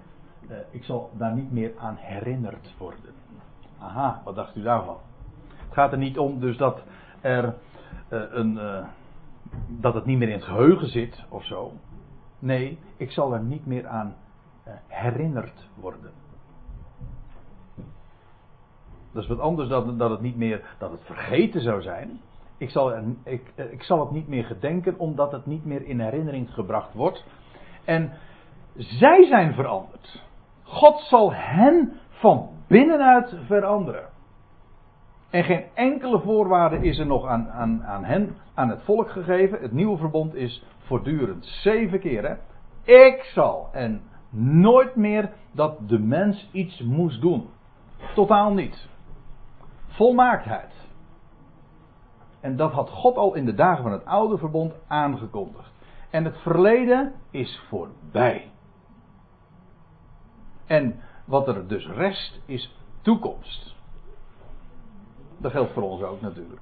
eh, 0.49 0.57
ik 0.71 0.85
zal 0.85 1.11
daar 1.19 1.35
niet 1.35 1.53
meer 1.53 1.73
aan 1.79 1.97
herinnerd 1.99 2.75
worden. 2.79 3.15
Aha, 3.79 4.21
wat 4.25 4.35
dacht 4.35 4.57
u 4.57 4.63
daarvan? 4.63 4.97
Het 5.49 5.73
gaat 5.73 5.93
er 5.93 5.99
niet 5.99 6.19
om 6.19 6.41
dus 6.41 6.57
dat 6.57 6.83
er 7.21 7.55
eh, 8.09 8.21
een, 8.31 8.59
eh, 8.59 8.85
dat 9.69 9.95
het 9.95 10.05
niet 10.05 10.19
meer 10.19 10.29
in 10.29 10.35
het 10.35 10.45
geheugen 10.45 10.89
zit 10.89 11.25
of 11.29 11.45
zo. 11.45 11.73
Nee, 12.39 12.79
ik 12.97 13.11
zal 13.11 13.35
er 13.35 13.43
niet 13.43 13.67
meer 13.67 13.87
aan 13.87 14.15
herinnerd 14.87 15.69
worden. 15.75 16.11
Dat 19.19 19.27
is 19.27 19.37
wat 19.37 19.47
anders 19.47 19.69
dan 19.69 19.99
dat 19.99 20.11
het 20.11 20.21
niet 20.21 20.37
meer, 20.37 20.63
dat 20.79 20.91
het 20.91 21.01
vergeten 21.05 21.61
zou 21.61 21.83
zijn. 21.83 22.21
Ik 22.59 22.71
zal, 22.71 22.93
ik, 23.25 23.53
eh, 23.55 23.73
ik 23.73 23.83
zal 23.83 24.01
het 24.01 24.11
niet 24.11 24.29
meer 24.29 24.45
gedenken 24.45 24.99
omdat 24.99 25.33
het 25.33 25.47
niet 25.47 25.65
meer 25.65 25.87
in 25.87 26.01
herinnering 26.01 26.51
gebracht 26.51 26.95
wordt. 26.95 27.25
En 27.85 28.13
zij 28.77 29.25
zijn 29.25 29.55
veranderd. 29.55 30.23
God 30.63 31.01
zal 31.01 31.33
hen 31.33 31.93
van 32.09 32.51
binnenuit 32.67 33.37
veranderen. 33.47 34.09
En 35.31 35.45
geen 35.45 35.65
enkele 35.75 36.21
voorwaarde 36.21 36.79
is 36.79 36.99
er 36.99 37.07
nog 37.07 37.27
aan, 37.27 37.49
aan, 37.51 37.85
aan 37.85 38.05
hen, 38.05 38.37
aan 38.55 38.69
het 38.69 38.83
volk 38.83 39.11
gegeven. 39.11 39.61
Het 39.61 39.73
nieuwe 39.73 39.97
verbond 39.97 40.35
is 40.35 40.65
voortdurend. 40.79 41.45
Zeven 41.47 42.01
keer. 42.01 42.39
Ik 42.83 43.31
zal. 43.35 43.69
En 43.73 44.03
nooit 44.61 44.97
meer 44.97 45.31
dat 45.53 45.89
de 45.89 45.99
mens 45.99 46.49
iets 46.53 46.83
moest 46.83 47.21
doen. 47.21 47.49
Totaal 48.15 48.53
niet. 48.53 48.89
Volmaaktheid. 49.99 50.73
En 52.41 52.57
dat 52.57 52.73
had 52.73 52.91
God 52.91 53.17
al 53.17 53.35
in 53.35 53.45
de 53.45 53.55
dagen 53.55 53.83
van 53.83 53.93
het 53.93 54.05
oude 54.05 54.39
verbond 54.39 54.75
aangekondigd. 54.87 55.73
En 56.11 56.25
het 56.25 56.37
verleden 56.37 57.15
is 57.31 57.61
voorbij. 57.69 58.51
En 60.67 61.01
wat 61.25 61.49
er 61.49 61.69
dus 61.69 61.87
rest 61.87 62.41
is 62.45 62.77
toekomst. 63.01 63.75
Dat 65.39 65.53
geldt 65.53 65.73
voor 65.73 65.83
ons 65.83 66.03
ook 66.03 66.21
natuurlijk. 66.21 66.61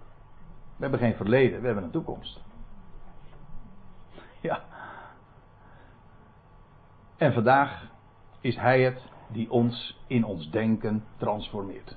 We 0.77 0.83
hebben 0.83 1.01
geen 1.01 1.17
verleden, 1.17 1.61
we 1.61 1.67
hebben 1.67 1.85
een 1.85 1.91
toekomst. 1.91 2.41
Ja. 4.41 4.63
En 7.17 7.33
vandaag 7.33 7.91
is 8.41 8.57
Hij 8.57 8.83
het 8.83 9.03
die 9.29 9.51
ons 9.51 10.05
in 10.07 10.25
ons 10.25 10.51
denken 10.51 11.05
transformeert. 11.17 11.97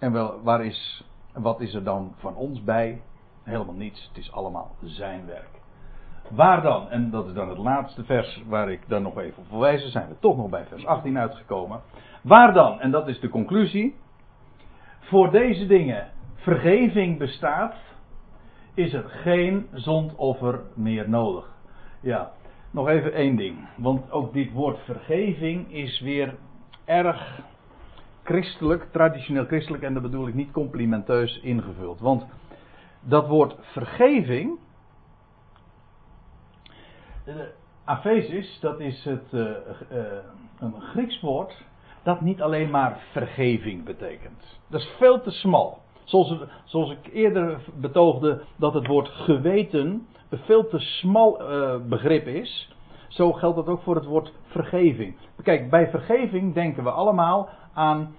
En 0.00 0.12
wel, 0.12 0.42
waar 0.42 0.64
is, 0.64 1.04
wat 1.32 1.60
is 1.60 1.74
er 1.74 1.84
dan 1.84 2.14
van 2.16 2.34
ons 2.34 2.64
bij? 2.64 3.02
Helemaal 3.42 3.74
niets. 3.74 4.08
Het 4.08 4.16
is 4.16 4.32
allemaal 4.32 4.70
zijn 4.82 5.26
werk. 5.26 5.60
Waar 6.30 6.62
dan? 6.62 6.90
En 6.90 7.10
dat 7.10 7.26
is 7.26 7.32
dan 7.32 7.48
het 7.48 7.58
laatste 7.58 8.04
vers 8.04 8.42
waar 8.46 8.70
ik 8.70 8.88
dan 8.88 9.02
nog 9.02 9.18
even 9.18 9.42
op 9.42 9.48
verwijzen. 9.48 9.90
Zijn 9.90 10.08
we 10.08 10.18
toch 10.18 10.36
nog 10.36 10.48
bij 10.48 10.64
vers 10.64 10.86
18 10.86 11.18
uitgekomen. 11.18 11.80
Waar 12.22 12.52
dan? 12.52 12.80
En 12.80 12.90
dat 12.90 13.08
is 13.08 13.20
de 13.20 13.28
conclusie. 13.28 13.96
Voor 15.00 15.30
deze 15.30 15.66
dingen 15.66 16.08
vergeving 16.34 17.18
bestaat, 17.18 17.74
is 18.74 18.92
er 18.92 19.08
geen 19.08 19.66
zondoffer 19.72 20.60
meer 20.74 21.08
nodig. 21.08 21.48
Ja, 22.00 22.32
nog 22.70 22.88
even 22.88 23.12
één 23.12 23.36
ding. 23.36 23.68
Want 23.76 24.10
ook 24.10 24.32
dit 24.32 24.52
woord 24.52 24.78
vergeving 24.78 25.72
is 25.72 26.00
weer 26.00 26.34
erg 26.84 27.40
christelijk, 28.22 28.86
traditioneel 28.92 29.44
christelijk, 29.44 29.82
en 29.82 29.92
dat 29.94 30.02
bedoel 30.02 30.28
ik 30.28 30.34
niet 30.34 30.50
complimenteus 30.50 31.40
ingevuld. 31.40 32.00
Want 32.00 32.24
dat 33.00 33.28
woord 33.28 33.54
vergeving. 33.60 34.58
Aphesis, 37.84 38.58
dat 38.60 38.80
is 38.80 39.04
het, 39.04 39.32
uh, 39.32 39.40
uh, 39.40 39.56
een 40.58 40.80
Grieks 40.80 41.20
woord 41.20 41.64
dat 42.02 42.20
niet 42.20 42.42
alleen 42.42 42.70
maar 42.70 42.98
vergeving 43.12 43.84
betekent. 43.84 44.58
Dat 44.66 44.80
is 44.80 44.92
veel 44.98 45.20
te 45.20 45.30
smal. 45.30 45.78
Zoals, 46.04 46.34
zoals 46.64 46.90
ik 46.90 47.12
eerder 47.12 47.60
betoogde 47.74 48.42
dat 48.56 48.74
het 48.74 48.86
woord 48.86 49.08
geweten 49.08 50.06
een 50.28 50.38
veel 50.38 50.68
te 50.68 50.78
smal 50.78 51.42
begrip 51.88 52.26
is. 52.26 52.74
Zo 53.10 53.32
geldt 53.32 53.56
dat 53.56 53.66
ook 53.66 53.82
voor 53.82 53.94
het 53.94 54.04
woord 54.04 54.32
vergeving. 54.44 55.16
Kijk, 55.42 55.70
bij 55.70 55.90
vergeving 55.90 56.54
denken 56.54 56.84
we 56.84 56.90
allemaal 56.90 57.48
aan 57.74 58.14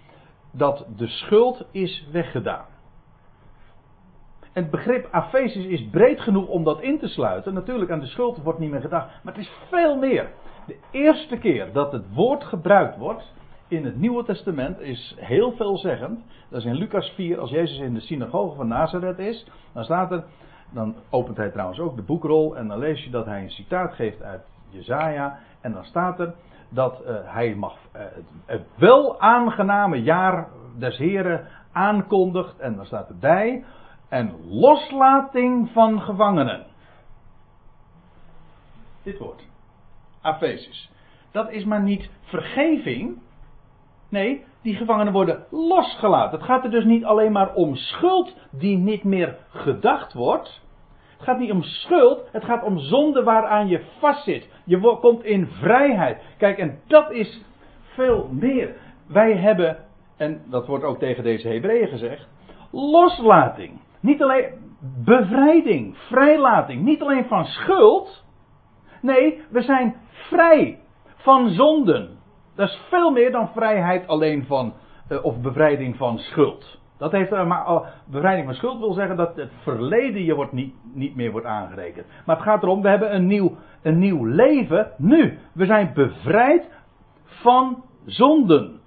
dat 0.51 0.85
de 0.95 1.07
schuld 1.07 1.65
is 1.71 2.07
weggedaan. 2.11 2.65
Het 4.51 4.69
begrip 4.69 5.07
afesis 5.11 5.65
is 5.65 5.89
breed 5.89 6.21
genoeg 6.21 6.47
om 6.47 6.63
dat 6.63 6.81
in 6.81 6.99
te 6.99 7.07
sluiten. 7.07 7.53
Natuurlijk, 7.53 7.91
aan 7.91 7.99
de 7.99 8.05
schuld 8.05 8.41
wordt 8.43 8.59
niet 8.59 8.71
meer 8.71 8.81
gedacht. 8.81 9.23
Maar 9.23 9.33
het 9.33 9.41
is 9.41 9.51
veel 9.69 9.97
meer. 9.97 10.29
De 10.67 10.77
eerste 10.91 11.37
keer 11.37 11.73
dat 11.73 11.91
het 11.91 12.13
woord 12.13 12.43
gebruikt 12.43 12.97
wordt 12.97 13.33
in 13.67 13.85
het 13.85 13.99
Nieuwe 13.99 14.23
Testament 14.23 14.79
is 14.79 15.15
heel 15.19 15.51
veelzeggend. 15.51 16.19
Dat 16.49 16.59
is 16.59 16.65
in 16.65 16.75
Lucas 16.75 17.09
4, 17.09 17.39
als 17.39 17.49
Jezus 17.49 17.79
in 17.79 17.93
de 17.93 17.99
synagoge 17.99 18.55
van 18.55 18.67
Nazareth 18.67 19.19
is. 19.19 19.45
Dan 19.73 19.83
staat 19.83 20.11
er, 20.11 20.23
dan 20.69 20.95
opent 21.09 21.37
hij 21.37 21.49
trouwens 21.49 21.79
ook 21.79 21.95
de 21.95 22.01
boekrol 22.01 22.57
en 22.57 22.67
dan 22.67 22.79
lees 22.79 23.03
je 23.03 23.09
dat 23.09 23.25
hij 23.25 23.43
een 23.43 23.51
citaat 23.51 23.93
geeft 23.93 24.21
uit 24.21 24.50
Jezaja. 24.71 25.39
En 25.61 25.73
dan 25.73 25.85
staat 25.85 26.19
er 26.19 26.33
dat 26.69 27.01
uh, 27.01 27.15
hij 27.23 27.55
mag 27.55 27.77
uh, 27.95 28.01
het 28.45 28.67
wel 28.75 29.19
aangename 29.19 30.01
jaar 30.01 30.47
des 30.77 30.97
Heren 30.97 31.47
aankondigt. 31.71 32.59
En 32.59 32.75
dan 32.75 32.85
staat 32.85 33.09
erbij, 33.09 33.63
en 34.09 34.35
loslating 34.49 35.69
van 35.71 36.01
gevangenen. 36.01 36.65
Dit 39.03 39.17
woord. 39.17 39.43
Aphesis. 40.21 40.91
Dat 41.31 41.51
is 41.51 41.65
maar 41.65 41.81
niet 41.81 42.09
vergeving. 42.21 43.21
Nee, 44.09 44.45
die 44.61 44.75
gevangenen 44.75 45.13
worden 45.13 45.45
losgelaten. 45.49 46.37
Het 46.37 46.47
gaat 46.47 46.63
er 46.63 46.71
dus 46.71 46.85
niet 46.85 47.05
alleen 47.05 47.31
maar 47.31 47.53
om 47.53 47.75
schuld 47.75 48.35
die 48.49 48.77
niet 48.77 49.03
meer 49.03 49.37
gedacht 49.49 50.13
wordt. 50.13 50.61
Het 51.21 51.29
gaat 51.29 51.39
niet 51.39 51.51
om 51.51 51.63
schuld, 51.63 52.29
het 52.31 52.43
gaat 52.43 52.63
om 52.63 52.79
zonde 52.79 53.23
waaraan 53.23 53.67
je 53.67 53.81
vastzit. 53.99 54.49
Je 54.65 54.97
komt 55.01 55.23
in 55.23 55.47
vrijheid. 55.47 56.21
Kijk, 56.37 56.57
en 56.57 56.79
dat 56.87 57.11
is 57.11 57.41
veel 57.81 58.29
meer. 58.31 58.75
Wij 59.07 59.37
hebben, 59.37 59.77
en 60.17 60.41
dat 60.45 60.67
wordt 60.67 60.83
ook 60.83 60.99
tegen 60.99 61.23
deze 61.23 61.47
Hebreeën 61.47 61.87
gezegd, 61.87 62.27
loslating. 62.71 63.79
Niet 63.99 64.21
alleen 64.21 64.45
bevrijding, 65.03 65.97
vrijlating. 65.97 66.81
Niet 66.81 67.01
alleen 67.01 67.25
van 67.25 67.45
schuld. 67.45 68.23
Nee, 69.01 69.41
we 69.49 69.61
zijn 69.61 69.95
vrij 70.09 70.79
van 71.15 71.49
zonden. 71.49 72.17
Dat 72.55 72.69
is 72.69 72.81
veel 72.89 73.11
meer 73.11 73.31
dan 73.31 73.49
vrijheid 73.55 74.07
alleen 74.07 74.45
van, 74.45 74.73
uh, 75.09 75.25
of 75.25 75.41
bevrijding 75.41 75.97
van 75.97 76.17
schuld. 76.17 76.80
Dat 77.01 77.11
heeft 77.11 77.31
uh, 77.31 77.47
maar, 77.47 77.67
uh, 77.67 77.81
bevrijding 78.05 78.45
van 78.45 78.55
schuld 78.55 78.79
wil 78.79 78.93
zeggen 78.93 79.17
dat 79.17 79.35
het 79.35 79.51
verleden 79.61 80.23
je 80.23 80.35
wordt 80.35 80.51
niet, 80.51 80.73
niet 80.93 81.15
meer 81.15 81.31
wordt 81.31 81.45
aangerekend. 81.45 82.05
Maar 82.25 82.35
het 82.35 82.45
gaat 82.45 82.63
erom, 82.63 82.81
we 82.81 82.89
hebben 82.89 83.15
een 83.15 83.27
nieuw, 83.27 83.55
een 83.81 83.99
nieuw 83.99 84.25
leven 84.25 84.91
nu. 84.97 85.39
We 85.53 85.65
zijn 85.65 85.91
bevrijd 85.93 86.69
van 87.25 87.83
zonden. 88.05 88.79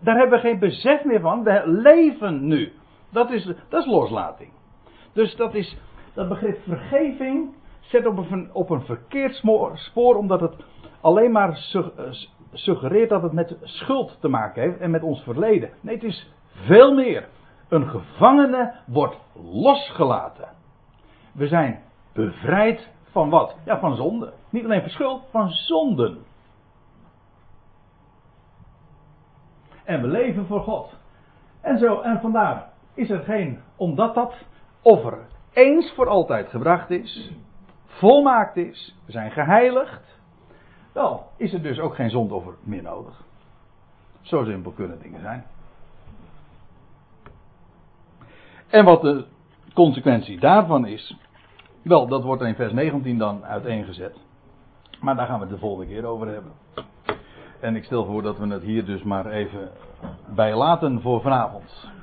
Daar 0.00 0.16
hebben 0.16 0.40
we 0.40 0.48
geen 0.48 0.58
besef 0.58 1.04
meer 1.04 1.20
van. 1.20 1.42
We 1.42 1.62
leven 1.66 2.46
nu. 2.46 2.72
Dat 3.10 3.30
is, 3.30 3.44
dat 3.68 3.80
is 3.80 3.86
loslating. 3.86 4.50
Dus 5.12 5.36
dat 5.36 5.54
is 5.54 5.78
dat 6.14 6.28
begrip 6.28 6.58
vergeving 6.62 7.54
zet 7.80 8.06
op 8.06 8.30
een, 8.30 8.50
op 8.52 8.70
een 8.70 8.82
verkeerd 8.82 9.42
spoor, 9.74 10.16
omdat 10.16 10.40
het 10.40 10.54
alleen 11.00 11.32
maar 11.32 11.68
eh, 11.72 11.82
suggereert 12.52 13.08
dat 13.08 13.22
het 13.22 13.32
met 13.32 13.56
schuld 13.62 14.20
te 14.20 14.28
maken 14.28 14.62
heeft 14.62 14.78
en 14.78 14.90
met 14.90 15.02
ons 15.02 15.22
verleden. 15.22 15.70
Nee, 15.80 15.94
het 15.94 16.04
is 16.04 16.32
veel 16.66 16.94
meer. 16.94 17.28
Een 17.68 17.88
gevangene 17.88 18.74
wordt 18.86 19.16
losgelaten. 19.52 20.48
We 21.32 21.46
zijn 21.46 21.82
bevrijd 22.12 22.88
van 23.10 23.30
wat? 23.30 23.56
Ja, 23.64 23.78
van 23.78 23.96
zonde. 23.96 24.32
Niet 24.50 24.64
alleen 24.64 24.80
van 24.80 24.90
schuld, 24.90 25.22
van 25.30 25.50
zonden. 25.50 26.24
En 29.84 30.00
we 30.00 30.08
leven 30.08 30.46
voor 30.46 30.60
God. 30.60 30.96
En 31.60 31.78
zo, 31.78 32.00
en 32.00 32.20
vandaar 32.20 32.70
is 32.94 33.10
er 33.10 33.20
geen, 33.20 33.60
omdat 33.76 34.14
dat 34.14 34.34
offer 34.82 35.26
eens 35.52 35.92
voor 35.94 36.08
altijd 36.08 36.48
gebracht 36.48 36.90
is, 36.90 37.32
volmaakt 37.86 38.56
is, 38.56 38.96
we 39.04 39.12
zijn 39.12 39.30
geheiligd, 39.30 40.20
wel, 40.92 41.26
is 41.36 41.52
er 41.52 41.62
dus 41.62 41.78
ook 41.78 41.94
geen 41.94 42.10
zondoffer 42.10 42.54
meer 42.62 42.82
nodig. 42.82 43.24
Zo 44.20 44.44
simpel 44.44 44.72
kunnen 44.72 45.02
dingen 45.02 45.20
zijn. 45.20 45.44
En 48.68 48.84
wat 48.84 49.00
de 49.00 49.24
consequentie 49.74 50.40
daarvan 50.40 50.86
is, 50.86 51.16
wel, 51.82 52.06
dat 52.06 52.22
wordt 52.22 52.42
in 52.42 52.54
vers 52.54 52.72
19 52.72 53.18
dan 53.18 53.44
uiteengezet. 53.44 54.16
Maar 55.00 55.16
daar 55.16 55.26
gaan 55.26 55.38
we 55.38 55.44
het 55.44 55.54
de 55.54 55.60
volgende 55.60 55.92
keer 55.92 56.04
over 56.04 56.26
hebben. 56.26 56.52
En 57.60 57.76
ik 57.76 57.84
stel 57.84 58.04
voor 58.04 58.22
dat 58.22 58.38
we 58.38 58.46
het 58.46 58.62
hier 58.62 58.84
dus 58.84 59.02
maar 59.02 59.26
even 59.26 59.70
bij 60.34 60.54
laten 60.54 61.00
voor 61.00 61.20
vanavond. 61.20 61.90